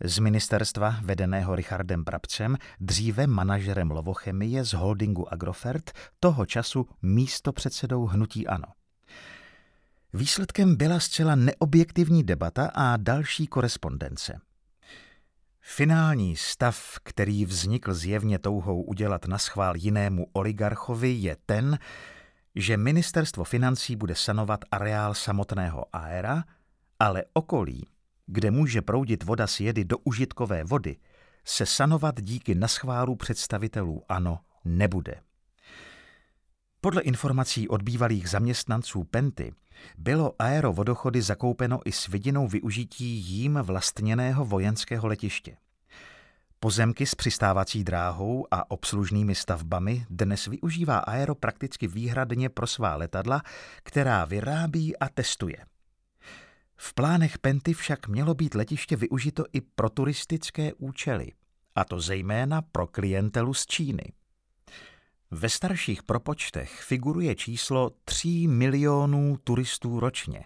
Z 0.05 0.19
ministerstva 0.19 0.97
vedeného 1.03 1.55
Richardem 1.55 2.05
Brabcem, 2.05 2.57
dříve 2.81 3.27
manažerem 3.27 3.91
lovochemie 3.91 4.65
z 4.65 4.73
holdingu 4.73 5.33
Agrofert, 5.33 5.91
toho 6.21 6.47
času 6.47 6.89
místo 7.03 7.53
předsedou 7.53 8.07
Hnutí 8.07 8.47
Ano. 8.47 8.67
Výsledkem 10.13 10.77
byla 10.77 11.01
zcela 11.01 11.35
neobjektivní 11.35 12.23
debata 12.23 12.71
a 12.75 12.97
další 12.97 13.47
korespondence– 13.47 14.41
Finální 15.65 16.37
stav, 16.37 16.99
který 17.03 17.45
vznikl 17.45 17.95
zjevně 17.95 18.39
touhou 18.39 18.83
udělat 18.83 19.27
na 19.27 19.39
schvál 19.39 19.77
jinému 19.77 20.27
oligarchovi, 20.33 21.11
je 21.11 21.37
ten, 21.47 21.79
že 22.55 22.77
ministerstvo 22.77 23.45
financí 23.45 23.97
bude 23.97 24.15
sanovat 24.15 24.65
areál 24.71 25.15
samotného 25.15 25.85
aera, 25.93 26.45
ale 26.99 27.25
okolí, 27.33 27.87
kde 28.27 28.51
může 28.51 28.83
proudit 28.83 29.23
voda 29.23 29.47
z 29.47 29.61
jedy 29.61 29.85
do 29.85 29.99
užitkové 29.99 30.65
vody, 30.65 30.97
se 31.45 31.67
sanovat 31.67 32.21
díky 32.21 32.55
naschválu 32.55 33.17
představitelů 33.17 34.03
ANO 34.09 34.39
nebude. 34.65 35.21
Podle 36.85 37.03
informací 37.03 37.69
od 37.69 37.83
bývalých 37.83 38.29
zaměstnanců 38.29 39.05
Penty 39.05 39.53
bylo 39.99 40.35
aerovodochody 40.39 41.23
zakoupeno 41.23 41.81
i 41.85 41.93
s 41.93 42.09
vidinou 42.09 42.49
využití 42.49 43.05
jím 43.05 43.59
vlastněného 43.63 44.45
vojenského 44.45 45.09
letiště. 45.09 45.57
Pozemky 46.61 47.07
s 47.07 47.15
přistávací 47.15 47.85
dráhou 47.85 48.47
a 48.51 48.71
obslužnými 48.71 49.35
stavbami 49.35 50.07
dnes 50.11 50.47
využívá 50.47 50.99
Aero 50.99 51.35
prakticky 51.35 51.87
výhradně 51.87 52.49
pro 52.49 52.67
svá 52.67 52.97
letadla, 52.97 53.43
která 53.83 54.25
vyrábí 54.25 54.97
a 54.99 55.09
testuje. 55.09 55.57
V 56.77 56.95
plánech 56.95 57.39
Penty 57.39 57.75
však 57.75 58.09
mělo 58.09 58.35
být 58.35 58.55
letiště 58.55 58.97
využito 58.97 59.45
i 59.53 59.61
pro 59.61 59.91
turistické 59.91 60.73
účely, 60.75 61.33
a 61.75 61.85
to 61.85 62.01
zejména 62.01 62.63
pro 62.63 62.87
klientelu 62.87 63.55
z 63.55 63.67
Číny. 63.67 64.13
Ve 65.35 65.49
starších 65.49 66.03
propočtech 66.03 66.83
figuruje 66.83 67.35
číslo 67.35 67.91
3 68.05 68.47
milionů 68.49 69.37
turistů 69.45 70.01
ročně. 70.01 70.45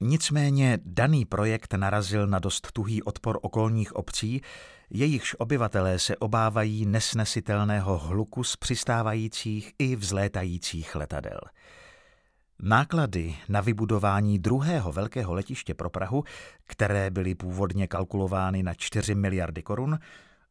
Nicméně 0.00 0.78
daný 0.84 1.24
projekt 1.24 1.74
narazil 1.74 2.26
na 2.26 2.38
dost 2.38 2.72
tuhý 2.72 3.02
odpor 3.02 3.38
okolních 3.42 3.96
obcí, 3.96 4.40
jejichž 4.90 5.34
obyvatelé 5.38 5.98
se 5.98 6.16
obávají 6.16 6.86
nesnesitelného 6.86 7.98
hluku 7.98 8.44
z 8.44 8.56
přistávajících 8.56 9.72
i 9.78 9.96
vzlétajících 9.96 10.94
letadel. 10.94 11.40
Náklady 12.62 13.36
na 13.48 13.60
vybudování 13.60 14.38
druhého 14.38 14.92
velkého 14.92 15.34
letiště 15.34 15.74
pro 15.74 15.90
Prahu, 15.90 16.24
které 16.66 17.10
byly 17.10 17.34
původně 17.34 17.86
kalkulovány 17.86 18.62
na 18.62 18.74
4 18.74 19.14
miliardy 19.14 19.62
korun, 19.62 19.98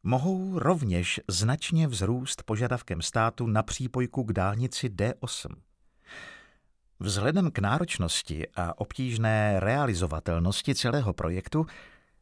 mohou 0.08 0.58
rovněž 0.58 1.20
značně 1.28 1.88
vzrůst 1.88 2.42
požadavkem 2.42 3.02
státu 3.02 3.46
na 3.46 3.62
přípojku 3.62 4.24
k 4.24 4.32
dálnici 4.32 4.88
D8. 4.88 5.54
Vzhledem 7.00 7.50
k 7.50 7.58
náročnosti 7.58 8.46
a 8.54 8.80
obtížné 8.80 9.60
realizovatelnosti 9.60 10.74
celého 10.74 11.12
projektu 11.12 11.66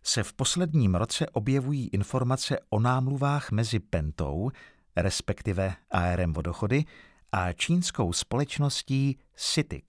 se 0.03 0.23
v 0.23 0.33
posledním 0.33 0.95
roce 0.95 1.27
objevují 1.29 1.89
informace 1.89 2.59
o 2.71 2.81
námluvách 2.81 3.51
mezi 3.51 3.79
Pentou, 3.79 4.51
respektive 4.97 5.75
ARM 5.91 6.33
Vodochody, 6.33 6.85
a 7.33 7.53
čínskou 7.53 8.13
společností 8.13 9.19
CITIC. 9.37 9.85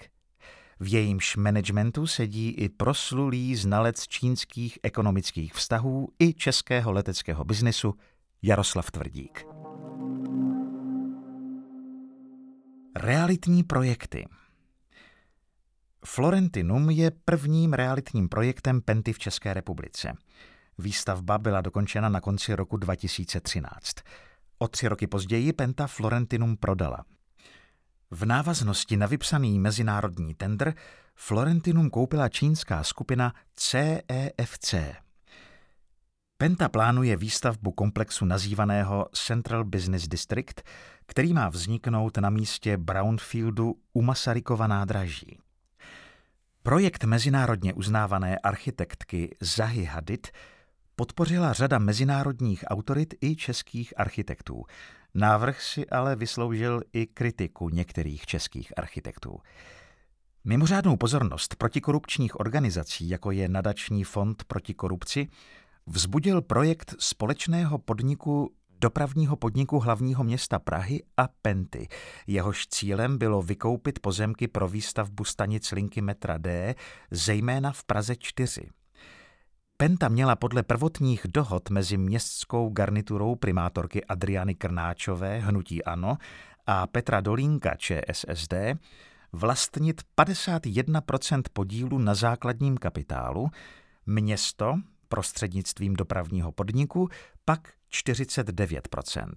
V 0.80 0.94
jejímž 0.94 1.36
managementu 1.36 2.08
sedí 2.08 2.50
i 2.50 2.70
proslulý 2.70 3.56
znalec 3.56 4.08
čínských 4.08 4.80
ekonomických 4.84 5.54
vztahů 5.54 6.10
i 6.20 6.34
českého 6.34 6.92
leteckého 6.92 7.44
biznesu 7.44 7.94
Jaroslav 8.42 8.92
Tvrdík. 8.92 9.46
Realitní 12.96 13.64
projekty– 13.64 14.26
Florentinum 16.06 16.90
je 16.90 17.12
prvním 17.12 17.74
realitním 17.74 18.30
projektem 18.30 18.82
Penty 18.82 19.14
v 19.14 19.20
České 19.20 19.54
republice. 19.54 20.14
Výstavba 20.78 21.38
byla 21.38 21.62
dokončena 21.62 22.10
na 22.10 22.22
konci 22.22 22.56
roku 22.56 22.78
2013. 22.78 23.96
O 24.58 24.68
tři 24.68 24.88
roky 24.88 25.08
později 25.08 25.54
Penta 25.54 25.88
Florentinum 25.88 26.58
prodala. 26.58 27.06
V 28.12 28.26
návaznosti 28.26 28.98
na 28.98 29.08
vypsaný 29.08 29.60
mezinárodní 29.60 30.34
tender 30.36 30.74
Florentinum 31.16 31.90
koupila 31.90 32.30
čínská 32.30 32.84
skupina 32.84 33.34
CEFC. 33.56 34.76
Penta 36.38 36.70
plánuje 36.70 37.18
výstavbu 37.18 37.72
komplexu 37.72 38.26
nazývaného 38.26 39.10
Central 39.14 39.64
Business 39.64 40.08
District, 40.08 40.62
který 41.06 41.34
má 41.34 41.50
vzniknout 41.50 42.18
na 42.18 42.30
místě 42.30 42.78
Brownfieldu 42.78 43.76
u 43.94 44.02
Masarykova 44.02 44.68
nádraží. 44.68 45.40
Projekt 46.64 47.04
mezinárodně 47.04 47.74
uznávané 47.74 48.38
architektky 48.38 49.36
Zahy 49.42 49.84
Hadid 49.84 50.28
podpořila 50.96 51.54
řada 51.54 51.80
mezinárodních 51.80 52.64
autorit 52.68 53.14
i 53.22 53.36
českých 53.36 54.00
architektů. 54.00 54.64
Návrh 55.18 55.62
si 55.62 55.90
ale 55.90 56.16
vysloužil 56.16 56.82
i 56.94 57.06
kritiku 57.06 57.70
některých 57.70 58.26
českých 58.26 58.78
architektů. 58.78 59.40
Mimořádnou 60.44 60.98
pozornost 60.98 61.56
protikorupčních 61.56 62.40
organizací, 62.40 63.10
jako 63.10 63.32
je 63.32 63.50
Nadační 63.50 64.04
fond 64.04 64.44
proti 64.44 64.74
korupci, 64.74 65.28
vzbudil 65.88 66.42
projekt 66.42 66.96
společného 67.00 67.78
podniku 67.78 68.54
dopravního 68.80 69.36
podniku 69.36 69.80
hlavního 69.80 70.24
města 70.24 70.60
Prahy 70.60 71.04
a 71.18 71.28
Penty. 71.42 71.88
Jehož 72.28 72.68
cílem 72.68 73.18
bylo 73.18 73.42
vykoupit 73.42 74.00
pozemky 74.00 74.48
pro 74.48 74.68
výstavbu 74.68 75.24
stanic 75.24 75.72
linky 75.72 76.02
metra 76.02 76.38
D, 76.38 76.76
zejména 77.12 77.72
v 77.72 77.84
Praze 77.84 78.16
4. 78.16 78.62
Penta 79.80 80.08
měla 80.10 80.36
podle 80.36 80.64
prvotních 80.64 81.26
dohod 81.28 81.70
mezi 81.70 81.98
městskou 81.98 82.70
garniturou 82.70 83.36
primátorky 83.36 84.06
Adriany 84.06 84.56
Krnáčové, 84.56 85.40
hnutí 85.40 85.84
ANO, 85.84 86.18
a 86.68 86.88
Petra 86.88 87.22
Dolínka, 87.22 87.76
ČSSD, 87.76 88.54
vlastnit 89.34 90.02
51% 90.18 91.42
podílu 91.54 91.98
na 91.98 92.16
základním 92.16 92.78
kapitálu, 92.78 93.50
město 94.06 94.76
prostřednictvím 95.08 95.94
dopravního 95.94 96.52
podniku 96.52 97.10
pak 97.46 97.74
49% 97.92 99.32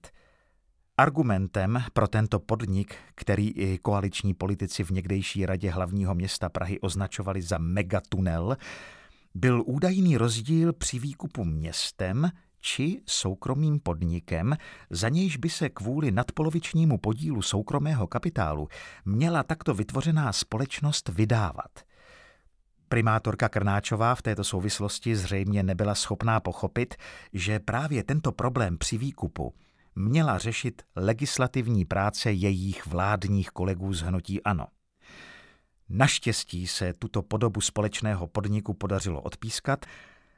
Argumentem 0.96 1.82
pro 1.92 2.08
tento 2.08 2.40
podnik, 2.40 2.94
který 3.14 3.50
i 3.50 3.78
koaliční 3.78 4.34
politici 4.34 4.84
v 4.84 4.90
někdejší 4.90 5.46
radě 5.46 5.70
hlavního 5.70 6.14
města 6.14 6.48
Prahy 6.48 6.80
označovali 6.80 7.42
za 7.42 7.58
megatunel, 7.58 8.56
byl 9.34 9.62
údajný 9.66 10.16
rozdíl 10.16 10.72
při 10.72 10.98
výkupu 10.98 11.44
městem 11.44 12.30
či 12.60 13.02
soukromým 13.06 13.80
podnikem, 13.80 14.56
za 14.90 15.08
nějž 15.08 15.36
by 15.36 15.50
se 15.50 15.68
kvůli 15.68 16.10
nadpolovičnímu 16.10 16.98
podílu 16.98 17.42
soukromého 17.42 18.06
kapitálu 18.06 18.68
měla 19.04 19.42
takto 19.42 19.74
vytvořená 19.74 20.32
společnost 20.32 21.08
vydávat– 21.08 21.70
Primátorka 22.92 23.48
Krnáčová 23.48 24.14
v 24.14 24.22
této 24.22 24.44
souvislosti 24.44 25.16
zřejmě 25.16 25.62
nebyla 25.62 25.94
schopná 25.94 26.40
pochopit, 26.40 26.94
že 27.32 27.58
právě 27.58 28.04
tento 28.04 28.32
problém 28.32 28.78
při 28.78 28.98
výkupu 28.98 29.54
měla 29.94 30.38
řešit 30.38 30.82
legislativní 30.96 31.84
práce 31.84 32.32
jejich 32.32 32.86
vládních 32.86 33.50
kolegů 33.50 33.94
z 33.94 34.00
Hnutí 34.00 34.42
Ano. 34.42 34.66
Naštěstí 35.92 36.66
se 36.66 36.92
tuto 36.92 37.22
podobu 37.22 37.60
společného 37.60 38.26
podniku 38.26 38.74
podařilo 38.74 39.20
odpískat, 39.20 39.86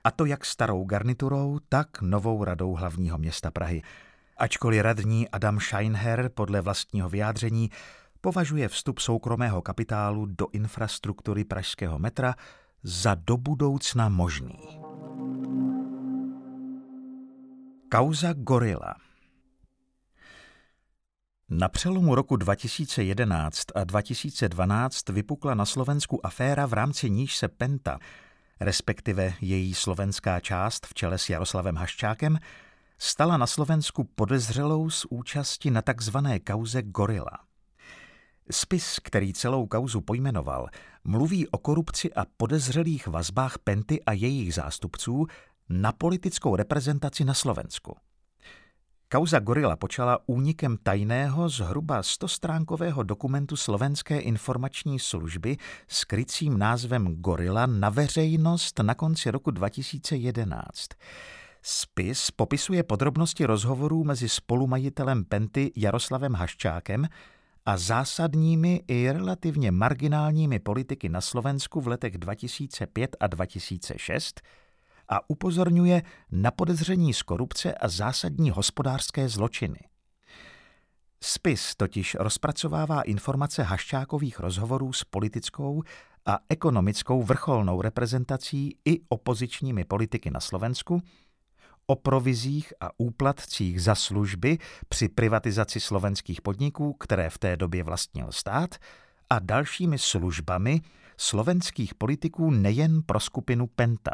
a 0.04 0.10
to 0.10 0.24
jak 0.24 0.44
starou 0.44 0.84
garniturou, 0.84 1.58
tak 1.68 2.02
novou 2.02 2.44
radou 2.44 2.74
hlavního 2.74 3.18
města 3.18 3.50
Prahy. 3.50 3.82
Ačkoliv 4.36 4.82
radní 4.82 5.28
Adam 5.28 5.60
Scheinher 5.60 6.30
podle 6.34 6.60
vlastního 6.60 7.08
vyjádření 7.08 7.70
považuje 8.20 8.68
vstup 8.68 8.98
soukromého 8.98 9.62
kapitálu 9.62 10.26
do 10.26 10.46
infrastruktury 10.52 11.44
pražského 11.44 11.98
metra 11.98 12.34
za 12.82 13.14
do 13.14 13.36
budoucna 13.36 14.08
možný. 14.08 14.58
Kauza 17.88 18.32
Gorila 18.32 18.94
Na 21.54 21.68
přelomu 21.68 22.14
roku 22.14 22.36
2011 22.36 23.62
a 23.74 23.84
2012 23.84 25.08
vypukla 25.08 25.54
na 25.54 25.64
Slovensku 25.64 26.26
aféra, 26.26 26.66
v 26.66 26.72
rámci 26.72 27.10
níž 27.10 27.36
se 27.36 27.48
Penta, 27.48 27.98
respektive 28.60 29.34
její 29.40 29.74
slovenská 29.74 30.40
část 30.40 30.86
v 30.86 30.94
čele 30.94 31.18
s 31.18 31.30
Jaroslavem 31.30 31.76
Haščákem, 31.76 32.38
stala 32.98 33.36
na 33.36 33.46
Slovensku 33.46 34.04
podezřelou 34.04 34.90
z 34.90 35.06
účasti 35.10 35.70
na 35.70 35.82
takzvané 35.82 36.40
kauze 36.40 36.82
Gorila– 36.82 37.38
Spis, 38.50 38.98
který 39.02 39.32
celou 39.32 39.66
kauzu 39.66 40.00
pojmenoval, 40.00 40.68
mluví 41.04 41.48
o 41.48 41.58
korupci 41.58 42.14
a 42.14 42.24
podezřelých 42.36 43.06
vazbách 43.06 43.58
Penty 43.58 44.02
a 44.02 44.12
jejich 44.12 44.54
zástupců 44.54 45.26
na 45.68 45.92
politickou 45.92 46.56
reprezentaci 46.56 47.24
na 47.24 47.34
Slovensku. 47.34 47.96
Kauza 49.12 49.44
Gorila 49.44 49.76
počala 49.76 50.24
únikem 50.24 50.80
tajného 50.80 51.44
zhruba 51.48 52.00
stostránkového 52.00 53.02
dokumentu 53.02 53.56
Slovenské 53.56 54.18
informační 54.18 54.98
služby 54.98 55.56
s 55.88 56.04
krycím 56.04 56.58
názvem 56.58 57.20
Gorila 57.20 57.66
na 57.66 57.90
veřejnost 57.90 58.78
na 58.78 58.94
konci 58.94 59.30
roku 59.30 59.50
2011. 59.50 60.88
Spis 61.62 62.30
popisuje 62.30 62.82
podrobnosti 62.82 63.44
rozhovorů 63.44 64.04
mezi 64.04 64.28
spolumajitelem 64.28 65.24
Penty 65.24 65.72
Jaroslavem 65.76 66.34
Haščákem 66.34 67.06
a 67.66 67.76
zásadními 67.76 68.80
i 68.88 69.12
relativně 69.12 69.72
marginálními 69.72 70.58
politiky 70.58 71.08
na 71.08 71.20
Slovensku 71.20 71.80
v 71.80 71.88
letech 71.88 72.18
2005 72.18 73.16
a 73.20 73.26
2006 73.26 74.40
a 75.08 75.30
upozorňuje 75.30 76.02
na 76.32 76.50
podezření 76.50 77.14
z 77.14 77.22
korupce 77.22 77.74
a 77.74 77.88
zásadní 77.88 78.50
hospodářské 78.50 79.28
zločiny. 79.28 79.80
Spis 81.24 81.74
totiž 81.74 82.16
rozpracovává 82.20 83.02
informace 83.02 83.62
Haščákových 83.62 84.40
rozhovorů 84.40 84.92
s 84.92 85.04
politickou 85.04 85.82
a 86.26 86.38
ekonomickou 86.48 87.22
vrcholnou 87.22 87.82
reprezentací 87.82 88.76
i 88.84 89.00
opozičními 89.08 89.84
politiky 89.84 90.30
na 90.30 90.40
Slovensku, 90.40 91.02
o 91.86 91.96
provizích 91.96 92.72
a 92.80 92.90
úplatcích 92.96 93.82
za 93.82 93.94
služby 93.94 94.58
při 94.88 95.08
privatizaci 95.08 95.80
slovenských 95.80 96.42
podniků, 96.42 96.92
které 96.92 97.30
v 97.30 97.38
té 97.38 97.56
době 97.56 97.84
vlastnil 97.84 98.32
stát, 98.32 98.74
a 99.30 99.38
dalšími 99.38 99.98
službami 99.98 100.80
slovenských 101.16 101.94
politiků 101.94 102.50
nejen 102.50 103.02
pro 103.02 103.20
skupinu 103.20 103.66
Penta. 103.66 104.10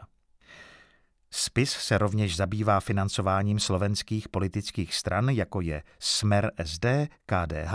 Spis 1.30 1.70
se 1.70 1.98
rovněž 1.98 2.36
zabývá 2.36 2.80
financováním 2.80 3.58
slovenských 3.58 4.28
politických 4.28 4.94
stran, 4.94 5.28
jako 5.28 5.60
je 5.60 5.82
Smer 5.98 6.52
SD, 6.64 6.86
KDH, 7.26 7.74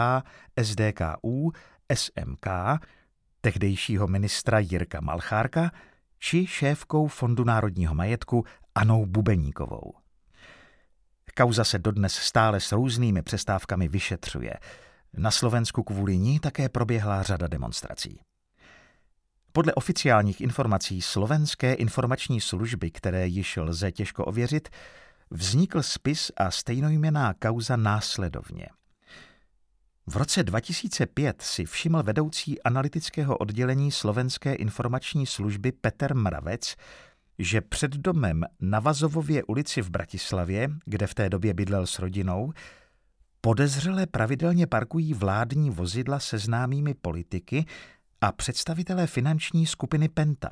SDKU, 0.64 1.51
SMK, 1.93 2.47
tehdejšího 3.41 4.08
ministra 4.08 4.60
Jirka 4.60 5.01
Malchárka, 5.01 5.72
či 6.20 6.47
šéfkou 6.47 7.08
Fondu 7.08 7.43
národního 7.43 7.95
majetku 7.95 8.45
Anou 8.76 9.06
Bubeníkovou. 9.06 9.93
Kauza 11.38 11.64
se 11.64 11.80
dodnes 11.80 12.14
stále 12.14 12.60
s 12.60 12.72
různými 12.72 13.22
přestávkami 13.22 13.88
vyšetřuje. 13.88 14.54
Na 15.14 15.32
Slovensku 15.32 15.84
kvůli 15.84 16.18
ní 16.18 16.39
také 16.39 16.70
proběhla 16.70 17.24
řada 17.24 17.47
demonstrací. 17.47 18.20
Podle 19.56 19.74
oficiálních 19.74 20.41
informací 20.41 21.01
slovenské 21.01 21.74
informační 21.74 22.41
služby, 22.41 22.91
které 22.91 23.28
již 23.28 23.58
lze 23.58 23.91
těžko 23.91 24.26
ověřit, 24.26 24.70
vznikl 25.32 25.84
spis 25.84 26.32
a 26.38 26.51
stejnojmená 26.51 27.34
kauza 27.34 27.76
následovně. 27.76 28.68
V 30.08 30.18
roce 30.18 30.43
2005 30.43 31.41
si 31.41 31.66
všiml 31.66 32.04
vedoucí 32.04 32.62
analytického 32.62 33.38
oddělení 33.38 33.91
slovenské 33.91 34.54
informační 34.54 35.26
služby 35.26 35.72
Petr 35.72 36.16
Mravec, 36.16 36.76
že 37.39 37.62
před 37.62 37.91
domem 37.91 38.43
na 38.60 38.80
Vazovově 38.80 39.43
ulici 39.43 39.82
v 39.82 39.89
Bratislavě, 39.89 40.70
kde 40.86 41.08
v 41.08 41.14
té 41.14 41.30
době 41.30 41.54
bydlel 41.54 41.88
s 41.88 41.99
rodinou, 41.99 42.54
podezřele 43.41 44.08
pravidelně 44.08 44.68
parkují 44.68 45.14
vládní 45.14 45.70
vozidla 45.70 46.20
se 46.20 46.38
známými 46.38 46.93
politiky 46.93 47.66
a 48.24 48.32
představitelé 48.32 49.08
finanční 49.08 49.66
skupiny 49.66 50.10
Penta. 50.10 50.50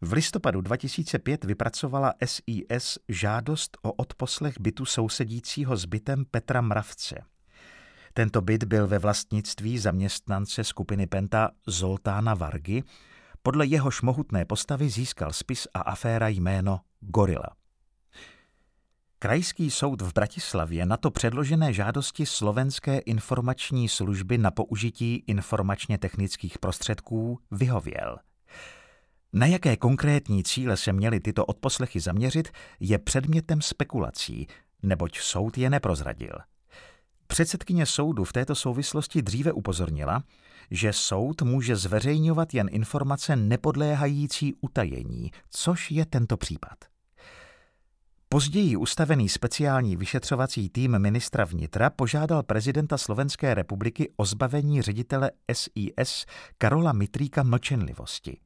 V 0.00 0.12
listopadu 0.12 0.60
2005 0.60 1.44
vypracovala 1.44 2.14
SIS 2.24 2.98
žádost 3.08 3.78
o 3.82 3.92
odposlech 3.92 4.54
bytu 4.60 4.84
sousedícího 4.84 5.76
s 5.76 5.84
bytem 5.84 6.24
Petra 6.30 6.60
Mravce. 6.60 7.16
Tento 8.14 8.40
byt 8.40 8.64
byl 8.64 8.86
ve 8.86 8.98
vlastnictví 8.98 9.78
zaměstnance 9.78 10.64
skupiny 10.64 11.06
Penta 11.06 11.50
Zoltána 11.66 12.34
Vargy, 12.34 12.82
podle 13.42 13.66
jehož 13.66 14.02
mohutné 14.02 14.44
postavy 14.44 14.88
získal 14.88 15.32
spis 15.32 15.68
a 15.74 15.80
aféra 15.80 16.28
jméno 16.28 16.80
Gorila. 17.00 17.61
Krajský 19.22 19.70
soud 19.70 20.02
v 20.02 20.12
Bratislavě 20.12 20.86
na 20.86 20.96
to 20.96 21.10
předložené 21.10 21.72
žádosti 21.72 22.26
slovenské 22.26 22.98
informační 22.98 23.88
služby 23.88 24.38
na 24.38 24.50
použití 24.50 25.24
informačně 25.26 25.98
technických 25.98 26.58
prostředků 26.58 27.38
vyhověl. 27.50 28.16
Na 29.32 29.46
jaké 29.46 29.76
konkrétní 29.76 30.44
cíle 30.44 30.76
se 30.76 30.92
měly 30.92 31.20
tyto 31.20 31.44
odposlechy 31.44 32.00
zaměřit, 32.00 32.48
je 32.80 32.98
předmětem 32.98 33.62
spekulací, 33.62 34.46
neboť 34.82 35.18
soud 35.18 35.58
je 35.58 35.70
neprozradil. 35.70 36.34
Předsedkyně 37.26 37.86
soudu 37.86 38.24
v 38.24 38.32
této 38.32 38.54
souvislosti 38.54 39.22
dříve 39.22 39.52
upozornila, 39.52 40.22
že 40.70 40.92
soud 40.92 41.42
může 41.42 41.76
zveřejňovat 41.76 42.54
jen 42.54 42.68
informace 42.70 43.36
nepodléhající 43.36 44.54
utajení, 44.60 45.30
což 45.50 45.90
je 45.90 46.06
tento 46.06 46.36
případ. 46.36 46.91
Později 48.32 48.76
ustavený 48.76 49.28
speciální 49.28 49.96
vyšetřovací 49.96 50.68
tým 50.68 50.98
ministra 50.98 51.44
vnitra 51.44 51.90
požádal 51.90 52.42
prezidenta 52.42 52.98
Slovenské 52.98 53.54
republiky 53.54 54.12
o 54.16 54.24
zbavení 54.24 54.82
ředitele 54.82 55.30
SIS 55.52 56.26
Karola 56.58 56.92
Mitríka 56.92 57.42
mlčenlivosti. 57.42 58.40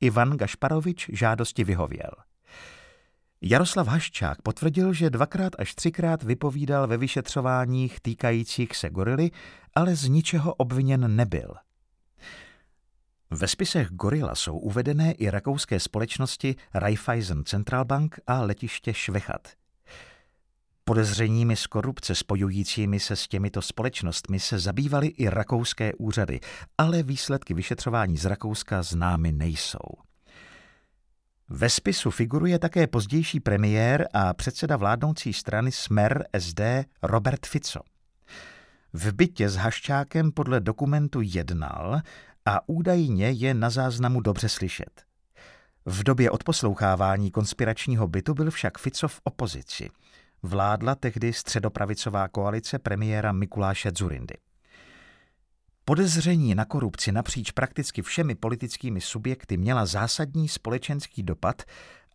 Ivan 0.00 0.36
Gašparovič 0.36 1.10
žádosti 1.12 1.64
vyhověl. 1.64 2.10
Jaroslav 3.42 3.86
Haščák 3.86 4.42
potvrdil, 4.42 4.92
že 4.92 5.10
dvakrát 5.10 5.52
až 5.58 5.74
třikrát 5.74 6.22
vypovídal 6.22 6.86
ve 6.86 6.96
vyšetřováních 6.96 8.00
týkajících 8.00 8.76
se 8.76 8.90
gorily, 8.90 9.30
ale 9.74 9.96
z 9.96 10.08
ničeho 10.08 10.54
obviněn 10.54 11.16
nebyl– 11.16 11.54
ve 13.30 13.48
spisech 13.48 13.88
Gorila 13.88 14.34
jsou 14.34 14.58
uvedené 14.58 15.12
i 15.12 15.30
rakouské 15.30 15.80
společnosti 15.80 16.56
Raiffeisen 16.74 17.44
Centralbank 17.44 18.20
a 18.26 18.40
letiště 18.40 18.94
Švechat. 18.94 19.48
Podezřeními 20.84 21.56
z 21.56 21.66
korupce 21.66 22.14
spojujícími 22.14 23.00
se 23.00 23.16
s 23.16 23.28
těmito 23.28 23.62
společnostmi 23.62 24.40
se 24.40 24.58
zabývaly 24.58 25.06
i 25.06 25.28
rakouské 25.28 25.94
úřady, 25.94 26.40
ale 26.78 27.02
výsledky 27.02 27.54
vyšetřování 27.54 28.16
z 28.16 28.24
Rakouska 28.24 28.82
známy 28.82 29.32
nejsou. 29.32 29.88
Ve 31.48 31.70
spisu 31.70 32.10
figuruje 32.10 32.58
také 32.58 32.86
pozdější 32.86 33.40
premiér 33.40 34.08
a 34.14 34.34
předseda 34.34 34.76
vládnoucí 34.76 35.32
strany 35.32 35.72
Smer 35.72 36.24
SD 36.38 36.60
Robert 37.02 37.46
Fico. 37.46 37.80
V 38.92 39.12
bytě 39.12 39.48
s 39.48 39.56
Haščákem 39.56 40.32
podle 40.32 40.60
dokumentu 40.60 41.20
jednal 41.22 42.00
a 42.48 42.60
údajně 42.66 43.30
je 43.30 43.54
na 43.54 43.70
záznamu 43.70 44.20
dobře 44.20 44.48
slyšet. 44.48 45.04
V 45.86 46.02
době 46.02 46.30
odposlouchávání 46.30 47.30
konspiračního 47.30 48.08
bytu 48.08 48.34
byl 48.34 48.50
však 48.50 48.78
Fico 48.78 49.08
v 49.08 49.20
opozici. 49.24 49.88
Vládla 50.42 50.94
tehdy 50.94 51.32
středopravicová 51.32 52.28
koalice 52.28 52.78
premiéra 52.78 53.32
Mikuláše 53.32 53.90
Zurindy. 53.98 54.34
Podezření 55.84 56.54
na 56.54 56.64
korupci 56.64 57.12
napříč 57.12 57.50
prakticky 57.50 58.02
všemi 58.02 58.34
politickými 58.34 59.00
subjekty 59.00 59.56
měla 59.56 59.86
zásadní 59.86 60.48
společenský 60.48 61.22
dopad 61.22 61.62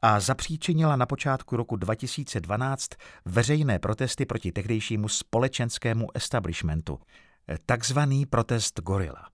a 0.01 0.19
zapříčinila 0.19 0.95
na 0.95 1.05
počátku 1.05 1.57
roku 1.57 1.75
2012 1.75 2.89
veřejné 3.25 3.79
protesty 3.79 4.25
proti 4.25 4.51
tehdejšímu 4.51 5.07
společenskému 5.07 6.07
establishmentu, 6.13 6.99
takzvaný 7.65 8.25
protest 8.25 8.79
gorila. 8.79 9.32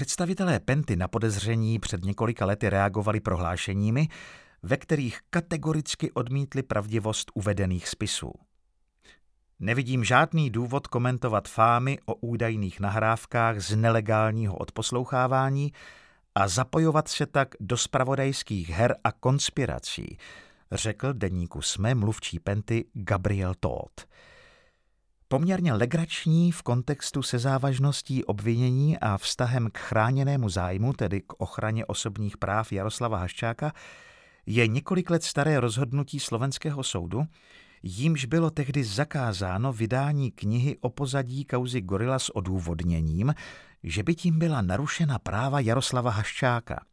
Představitelé 0.00 0.60
Penty 0.60 0.96
na 0.96 1.08
podezření 1.08 1.78
před 1.78 2.04
několika 2.04 2.46
lety 2.46 2.70
reagovali 2.70 3.20
prohlášeními, 3.20 4.08
ve 4.62 4.76
kterých 4.76 5.18
kategoricky 5.30 6.12
odmítli 6.12 6.62
pravdivost 6.62 7.30
uvedených 7.34 7.88
spisů. 7.88 8.32
Nevidím 9.58 10.04
žádný 10.04 10.50
důvod 10.50 10.86
komentovat 10.86 11.48
fámy 11.48 11.98
o 12.06 12.14
údajných 12.14 12.80
nahrávkách 12.80 13.60
z 13.60 13.76
nelegálního 13.76 14.56
odposlouchávání 14.56 15.72
a 16.34 16.48
zapojovat 16.48 17.08
se 17.08 17.26
tak 17.26 17.48
do 17.60 17.76
spravodajských 17.76 18.70
her 18.70 18.96
a 19.04 19.12
konspirací, 19.12 20.18
řekl 20.72 21.12
deníku 21.12 21.62
SME 21.62 21.94
mluvčí 21.94 22.38
Penty 22.38 22.84
Gabriel 22.94 23.54
Todd 23.60 24.06
poměrně 25.32 25.72
legrační 25.72 26.52
v 26.52 26.62
kontextu 26.62 27.22
se 27.22 27.38
závažností 27.38 28.24
obvinění 28.24 28.98
a 28.98 29.18
vztahem 29.18 29.68
k 29.72 29.78
chráněnému 29.78 30.48
zájmu, 30.48 30.92
tedy 30.92 31.20
k 31.20 31.32
ochraně 31.38 31.86
osobních 31.86 32.36
práv 32.36 32.72
Jaroslava 32.72 33.18
Haščáka, 33.18 33.72
je 34.46 34.66
několik 34.66 35.10
let 35.10 35.24
staré 35.24 35.60
rozhodnutí 35.60 36.20
slovenského 36.20 36.82
soudu, 36.82 37.24
jímž 37.82 38.24
bylo 38.24 38.50
tehdy 38.50 38.84
zakázáno 38.84 39.72
vydání 39.72 40.30
knihy 40.30 40.76
o 40.80 40.90
pozadí 40.90 41.44
kauzy 41.44 41.80
Gorila 41.80 42.18
s 42.18 42.36
odůvodněním, 42.36 43.34
že 43.82 44.02
by 44.02 44.14
tím 44.14 44.38
byla 44.38 44.62
narušena 44.62 45.18
práva 45.18 45.60
Jaroslava 45.60 46.10
Haščáka. 46.10 46.84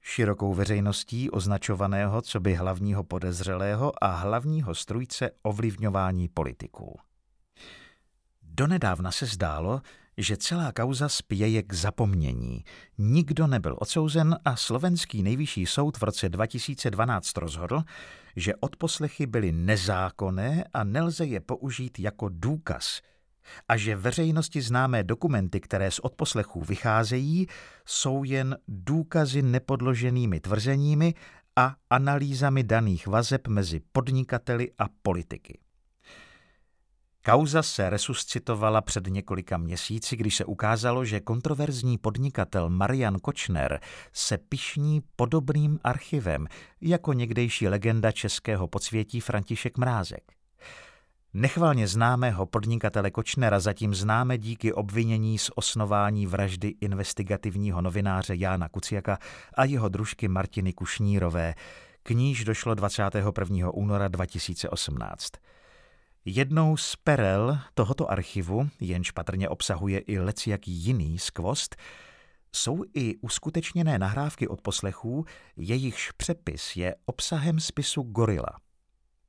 Širokou 0.00 0.54
veřejností 0.54 1.30
označovaného 1.30 2.22
co 2.22 2.40
by 2.40 2.54
hlavního 2.54 3.04
podezřelého 3.04 4.04
a 4.04 4.16
hlavního 4.16 4.74
strujce 4.74 5.30
ovlivňování 5.42 6.28
politiků. 6.28 7.09
Donedávna 8.52 9.12
se 9.12 9.26
zdálo, 9.26 9.80
že 10.16 10.36
celá 10.36 10.72
kauza 10.72 11.08
spěje 11.08 11.62
k 11.62 11.72
zapomnění. 11.72 12.64
Nikdo 12.98 13.46
nebyl 13.46 13.76
odsouzen 13.80 14.36
a 14.44 14.56
slovenský 14.56 15.22
nejvyšší 15.22 15.66
soud 15.66 15.96
v 15.96 16.02
roce 16.02 16.28
2012 16.28 17.36
rozhodl, 17.36 17.82
že 18.36 18.56
odposlechy 18.56 19.26
byly 19.26 19.52
nezákonné 19.52 20.64
a 20.72 20.84
nelze 20.84 21.26
je 21.26 21.40
použít 21.40 21.98
jako 21.98 22.28
důkaz 22.28 23.00
a 23.68 23.76
že 23.76 23.96
veřejnosti 23.96 24.62
známé 24.62 25.04
dokumenty, 25.04 25.60
které 25.60 25.90
z 25.90 25.98
odposlechů 25.98 26.60
vycházejí, 26.60 27.46
jsou 27.86 28.24
jen 28.24 28.56
důkazy 28.68 29.42
nepodloženými 29.42 30.40
tvrzeními 30.40 31.14
a 31.56 31.74
analýzami 31.90 32.64
daných 32.64 33.06
vazeb 33.06 33.48
mezi 33.48 33.80
podnikateli 33.92 34.70
a 34.78 34.84
politiky. 35.02 35.58
Kauza 37.24 37.62
se 37.62 37.90
resuscitovala 37.90 38.80
před 38.80 39.06
několika 39.06 39.56
měsíci, 39.56 40.16
když 40.16 40.36
se 40.36 40.44
ukázalo, 40.44 41.04
že 41.04 41.20
kontroverzní 41.20 41.98
podnikatel 41.98 42.70
Marian 42.70 43.18
Kočner 43.18 43.80
se 44.12 44.38
pišní 44.38 45.02
podobným 45.16 45.78
archivem 45.84 46.46
jako 46.80 47.12
někdejší 47.12 47.68
legenda 47.68 48.12
českého 48.12 48.68
podsvětí 48.68 49.20
František 49.20 49.78
Mrázek. 49.78 50.32
Nechvalně 51.34 51.88
známého 51.88 52.46
podnikatele 52.46 53.10
Kočnera 53.10 53.60
zatím 53.60 53.94
známe 53.94 54.38
díky 54.38 54.72
obvinění 54.72 55.38
z 55.38 55.50
osnování 55.54 56.26
vraždy 56.26 56.74
investigativního 56.80 57.80
novináře 57.80 58.34
Jána 58.36 58.68
Kuciaka 58.68 59.18
a 59.54 59.64
jeho 59.64 59.88
družky 59.88 60.28
Martiny 60.28 60.72
Kušnírové, 60.72 61.54
k 62.02 62.10
níž 62.10 62.44
došlo 62.44 62.74
21. 62.74 63.70
února 63.70 64.08
2018. 64.08 65.32
Jednou 66.24 66.76
z 66.76 66.96
perel 66.96 67.58
tohoto 67.74 68.10
archivu, 68.10 68.68
jenž 68.80 69.10
patrně 69.10 69.48
obsahuje 69.48 69.98
i 69.98 70.18
lecijaký 70.18 70.72
jiný 70.72 71.18
skvost, 71.18 71.76
jsou 72.52 72.84
i 72.94 73.16
uskutečněné 73.16 73.98
nahrávky 73.98 74.48
od 74.48 74.60
poslechů, 74.60 75.24
jejichž 75.56 76.10
přepis 76.12 76.76
je 76.76 76.94
obsahem 77.06 77.60
spisu 77.60 78.02
Gorila, 78.02 78.60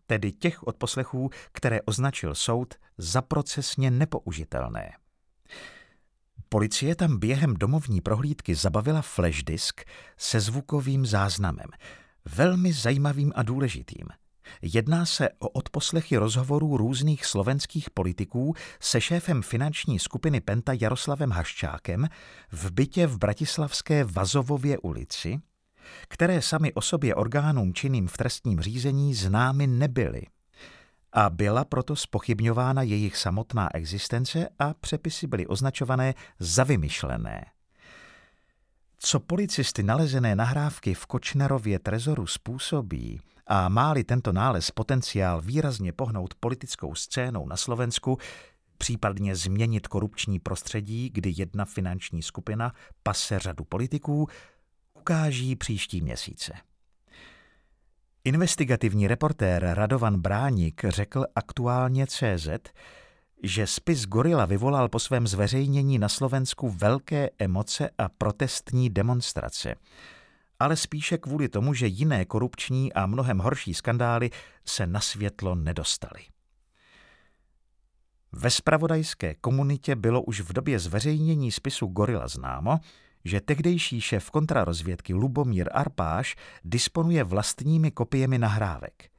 tedy 0.08 0.32
těch 0.32 0.64
odposlechů, 0.64 1.30
které 1.52 1.82
označil 1.82 2.36
soud 2.36 2.74
za 2.98 3.22
procesně 3.22 3.92
nepoužitelné. 3.92 4.92
Policie 6.50 6.96
tam 6.96 7.20
během 7.20 7.54
domovní 7.54 8.02
prohlídky 8.02 8.56
zabavila 8.56 9.02
flashdisk 9.02 9.82
se 10.18 10.40
zvukovým 10.40 11.06
záznamem, 11.06 11.68
velmi 12.36 12.74
zajímavým 12.74 13.32
a 13.36 13.44
důležitým– 13.44 14.08
Jedná 14.62 15.06
se 15.06 15.30
o 15.40 15.50
odposlechy 15.50 16.18
rozhovorů 16.18 16.78
různých 16.78 17.26
slovenských 17.26 17.90
politiků 17.90 18.54
se 18.80 19.02
šéfem 19.02 19.42
finanční 19.42 20.00
skupiny 20.00 20.42
Penta 20.42 20.74
Jaroslavem 20.82 21.32
Haščákem 21.32 22.08
v 22.52 22.72
bytě 22.72 23.08
v 23.08 23.18
bratislavské 23.18 24.04
Vazovově 24.04 24.78
ulici, 24.78 25.40
které 26.08 26.42
sami 26.42 26.74
o 26.74 26.82
sobě 26.82 27.16
orgánům 27.16 27.74
činným 27.74 28.08
v 28.08 28.18
trestním 28.18 28.62
řízení 28.62 29.14
známy 29.14 29.68
nebyly 29.68 30.22
a 31.14 31.30
byla 31.30 31.66
proto 31.66 31.96
spochybňována 31.96 32.82
jejich 32.82 33.18
samotná 33.18 33.76
existence 33.76 34.50
a 34.60 34.74
přepisy 34.74 35.28
byly 35.28 35.48
označované 35.48 36.14
za 36.40 36.64
vymyšlené. 36.64 37.46
Co 38.98 39.20
policisty 39.20 39.84
nalezené 39.84 40.36
nahrávky 40.36 40.94
v 40.94 41.06
Kočnerově 41.06 41.80
trezoru 41.80 42.28
způsobí, 42.28 43.22
a 43.48 43.70
máli 43.70 44.04
tento 44.04 44.32
nález 44.32 44.72
potenciál 44.72 45.42
výrazně 45.42 45.92
pohnout 45.92 46.34
politickou 46.36 46.96
scénou 46.96 47.48
na 47.48 47.58
Slovensku, 47.58 48.18
případně 48.78 49.36
změnit 49.36 49.88
korupční 49.88 50.40
prostředí, 50.40 51.10
kdy 51.10 51.34
jedna 51.38 51.66
finanční 51.66 52.22
skupina 52.22 52.74
pase 53.04 53.40
řadu 53.40 53.64
politiků, 53.64 54.28
ukáží 54.94 55.56
příští 55.56 56.02
měsíce. 56.02 56.54
Investigativní 58.24 59.08
reportér 59.08 59.66
Radovan 59.74 60.22
Bránik 60.22 60.82
řekl 60.88 61.26
aktuálně 61.36 62.08
CZ, 62.08 62.50
že 63.44 63.68
spis 63.68 64.06
Gorila 64.06 64.46
vyvolal 64.46 64.90
po 64.90 65.00
svém 65.00 65.28
zveřejnění 65.28 66.00
na 66.00 66.10
Slovensku 66.10 66.70
velké 66.70 67.30
emoce 67.40 67.90
a 67.98 68.10
protestní 68.10 68.90
demonstrace– 68.90 69.76
ale 70.62 70.76
spíše 70.76 71.18
kvůli 71.18 71.50
tomu, 71.50 71.74
že 71.74 71.88
jiné 71.88 72.26
korupční 72.26 72.94
a 72.94 73.06
mnohem 73.06 73.40
horší 73.40 73.74
skandály 73.74 74.30
se 74.66 74.88
na 74.88 75.00
světlo 75.00 75.56
nedostaly. 75.56 76.22
Ve 78.32 78.50
spravodajské 78.50 79.36
komunitě 79.36 79.96
bylo 79.96 80.22
už 80.22 80.42
v 80.42 80.54
době 80.54 80.80
zveřejnění 80.80 81.52
spisu 81.52 81.88
Gorila 81.88 82.28
známo, 82.28 82.80
že 83.26 83.42
tehdejší 83.42 84.02
šéf 84.02 84.30
kontrarozvědky 84.30 85.14
Lubomír 85.14 85.70
Arpáš 85.72 86.36
disponuje 86.64 87.24
vlastními 87.24 87.92
kopiemi 87.92 88.38
nahrávek. 88.40 89.10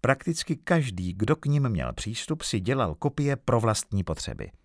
Prakticky 0.00 0.56
každý, 0.56 1.12
kdo 1.12 1.36
k 1.36 1.46
ním 1.46 1.68
měl 1.68 1.92
přístup, 1.92 2.42
si 2.42 2.60
dělal 2.60 2.94
kopie 2.94 3.36
pro 3.36 3.60
vlastní 3.60 4.04
potřeby– 4.04 4.50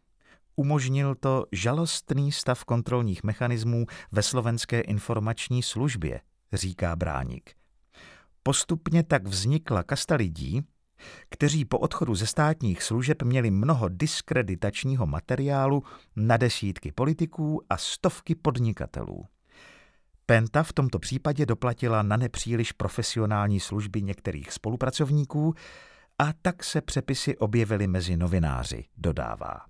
Umožnil 0.59 1.15
to 1.15 1.45
žalostný 1.51 2.31
stav 2.31 2.63
kontrolních 2.65 3.23
mechanismů 3.23 3.85
ve 4.11 4.23
slovenské 4.23 4.81
informační 4.81 5.63
službě, 5.63 6.21
říká 6.53 6.95
Bránik. 6.95 7.51
Postupně 8.43 9.03
tak 9.03 9.27
vznikla 9.27 9.83
kasta 9.83 10.15
lidí, 10.15 10.61
kteří 11.29 11.65
po 11.65 11.79
odchodu 11.79 12.15
ze 12.15 12.27
státních 12.27 12.83
služeb 12.83 13.23
měli 13.23 13.51
mnoho 13.51 13.89
diskreditačního 13.89 15.05
materiálu 15.05 15.83
na 16.15 16.37
desítky 16.37 16.91
politiků 16.91 17.61
a 17.69 17.77
stovky 17.77 18.35
podnikatelů. 18.35 19.25
Penta 20.25 20.63
v 20.63 20.73
tomto 20.73 20.99
případě 20.99 21.45
doplatila 21.45 22.03
na 22.03 22.17
nepříliš 22.17 22.71
profesionální 22.71 23.59
služby 23.59 24.01
některých 24.01 24.51
spolupracovníků 24.51 25.53
a 26.17 26.33
tak 26.41 26.63
se 26.63 26.81
přepisy 26.81 27.37
objevily 27.37 27.87
mezi 27.87 28.17
novináři, 28.17 28.85
dodává. 28.97 29.69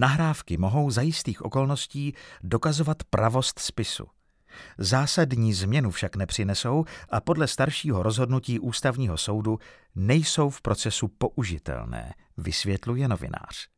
Nahrávky 0.00 0.56
mohou 0.56 0.90
za 0.90 1.02
jistých 1.02 1.42
okolností 1.42 2.14
dokazovat 2.42 3.04
pravost 3.10 3.58
spisu. 3.58 4.04
Zásadní 4.78 5.54
změnu 5.54 5.90
však 5.90 6.16
nepřinesou 6.16 6.84
a 7.10 7.20
podle 7.20 7.48
staršího 7.48 8.02
rozhodnutí 8.02 8.60
ústavního 8.60 9.16
soudu 9.16 9.58
nejsou 9.94 10.50
v 10.50 10.62
procesu 10.62 11.08
použitelné, 11.08 12.14
vysvětluje 12.36 13.08
novinář. 13.08 13.68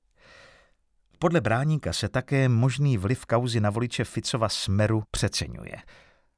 Podle 1.19 1.41
bráníka 1.41 1.93
se 1.93 2.09
také 2.09 2.49
možný 2.49 2.99
vliv 2.99 3.27
kauzy 3.27 3.61
na 3.61 3.71
voliče 3.71 4.05
Ficova 4.05 4.49
smeru 4.49 5.03
přeceňuje. 5.11 5.77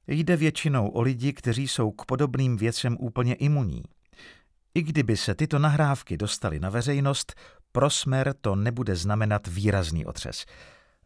Jde 0.06 0.36
většinou 0.36 0.88
o 0.88 1.00
lidi, 1.00 1.32
kteří 1.32 1.68
jsou 1.68 1.90
k 1.90 2.04
podobným 2.04 2.56
věcem 2.56 2.96
úplně 3.00 3.34
imunní. 3.34 3.82
I 4.74 4.82
kdyby 4.82 5.16
se 5.16 5.34
tyto 5.34 5.58
nahrávky 5.58 6.16
dostaly 6.16 6.60
na 6.60 6.70
veřejnost, 6.70 7.34
pro 7.72 7.90
Smer 7.90 8.34
to 8.40 8.56
nebude 8.56 8.96
znamenat 8.96 9.46
výrazný 9.46 10.06
otřes. 10.06 10.44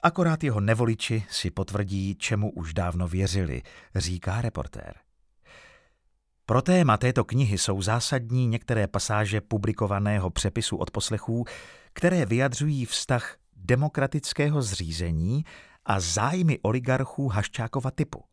Akorát 0.02 0.44
jeho 0.44 0.60
nevoliči 0.60 1.24
si 1.30 1.50
potvrdí, 1.50 2.14
čemu 2.14 2.50
už 2.50 2.74
dávno 2.74 3.08
věřili, 3.08 3.62
říká 3.94 4.40
reportér. 4.40 4.94
Pro 6.46 6.62
téma 6.62 6.96
této 6.96 7.24
knihy 7.24 7.58
jsou 7.58 7.82
zásadní 7.82 8.46
některé 8.46 8.86
pasáže 8.86 9.40
publikovaného 9.40 10.30
přepisu 10.30 10.76
od 10.76 10.90
poslechů, 10.90 11.44
které 11.92 12.26
vyjadřují 12.26 12.84
vztah 12.84 13.36
demokratického 13.56 14.62
zřízení 14.62 15.44
a 15.84 16.00
zájmy 16.00 16.58
oligarchů 16.62 17.28
Haščákova 17.28 17.90
typu. 17.90 18.24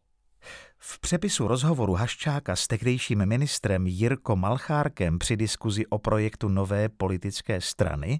V 0.77 0.99
přepisu 0.99 1.47
rozhovoru 1.47 1.93
Haščáka 1.93 2.55
s 2.55 2.67
tehdejším 2.67 3.25
ministrem 3.25 3.87
Jirko 3.87 4.35
Malchárkem 4.35 5.19
při 5.19 5.37
diskuzi 5.37 5.85
o 5.85 5.99
projektu 5.99 6.49
nové 6.49 6.89
politické 6.89 7.61
strany 7.61 8.19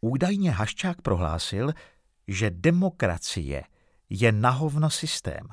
údajně 0.00 0.50
Haščák 0.50 1.02
prohlásil, 1.02 1.72
že 2.28 2.50
demokracie 2.50 3.64
je 4.10 4.32
nahovno 4.32 4.90
systém. 4.90 5.48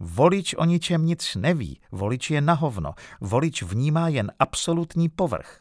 Volič 0.00 0.54
o 0.54 0.64
ničem 0.64 1.06
nic 1.06 1.36
neví, 1.36 1.80
volič 1.92 2.30
je 2.30 2.40
nahovno, 2.40 2.94
volič 3.20 3.62
vnímá 3.62 4.08
jen 4.08 4.32
absolutní 4.38 5.08
povrch. 5.08 5.60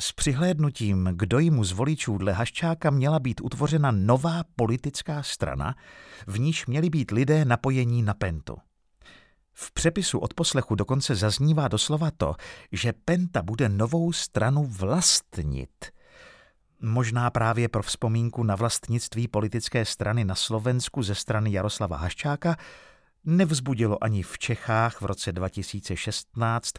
S 0.00 0.12
přihlédnutím 0.12 1.10
k 1.12 1.26
dojmu 1.26 1.64
z 1.64 1.72
voličů 1.72 2.18
dle 2.18 2.32
Haščáka 2.32 2.90
měla 2.90 3.18
být 3.18 3.40
utvořena 3.40 3.90
nová 3.90 4.44
politická 4.56 5.22
strana, 5.22 5.74
v 6.26 6.38
níž 6.38 6.66
měli 6.66 6.90
být 6.90 7.10
lidé 7.10 7.44
napojení 7.44 8.02
na 8.02 8.14
Pentu. 8.14 8.56
V 9.52 9.72
přepisu 9.72 10.18
od 10.18 10.34
poslechu 10.34 10.74
dokonce 10.74 11.14
zaznívá 11.14 11.68
doslova 11.68 12.10
to, 12.10 12.34
že 12.72 12.92
Penta 12.92 13.42
bude 13.42 13.68
novou 13.68 14.12
stranu 14.12 14.64
vlastnit. 14.64 15.70
Možná 16.80 17.30
právě 17.30 17.68
pro 17.68 17.82
vzpomínku 17.82 18.42
na 18.42 18.56
vlastnictví 18.56 19.28
politické 19.28 19.84
strany 19.84 20.24
na 20.24 20.34
Slovensku 20.34 21.02
ze 21.02 21.14
strany 21.14 21.52
Jaroslava 21.52 21.96
Haščáka 21.96 22.56
nevzbudilo 23.24 24.04
ani 24.04 24.22
v 24.22 24.38
Čechách 24.38 25.00
v 25.00 25.04
roce 25.04 25.32
2016 25.32 26.72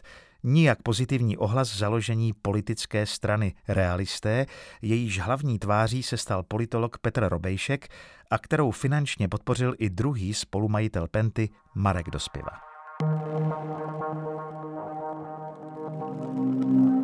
nijak 0.46 0.82
pozitivní 0.82 1.36
ohlas 1.36 1.76
založení 1.76 2.32
politické 2.42 3.06
strany 3.06 3.54
Realisté, 3.68 4.46
jejíž 4.82 5.20
hlavní 5.20 5.58
tváří 5.58 6.02
se 6.02 6.16
stal 6.16 6.42
politolog 6.42 6.98
Petr 6.98 7.28
Robejšek 7.28 7.88
a 8.30 8.38
kterou 8.38 8.70
finančně 8.70 9.28
podpořil 9.28 9.74
i 9.78 9.90
druhý 9.90 10.34
spolumajitel 10.34 11.08
Penty 11.08 11.48
Marek 11.74 12.10
Dospiva. 12.10 12.50
thank 16.36 16.90
you 16.90 16.95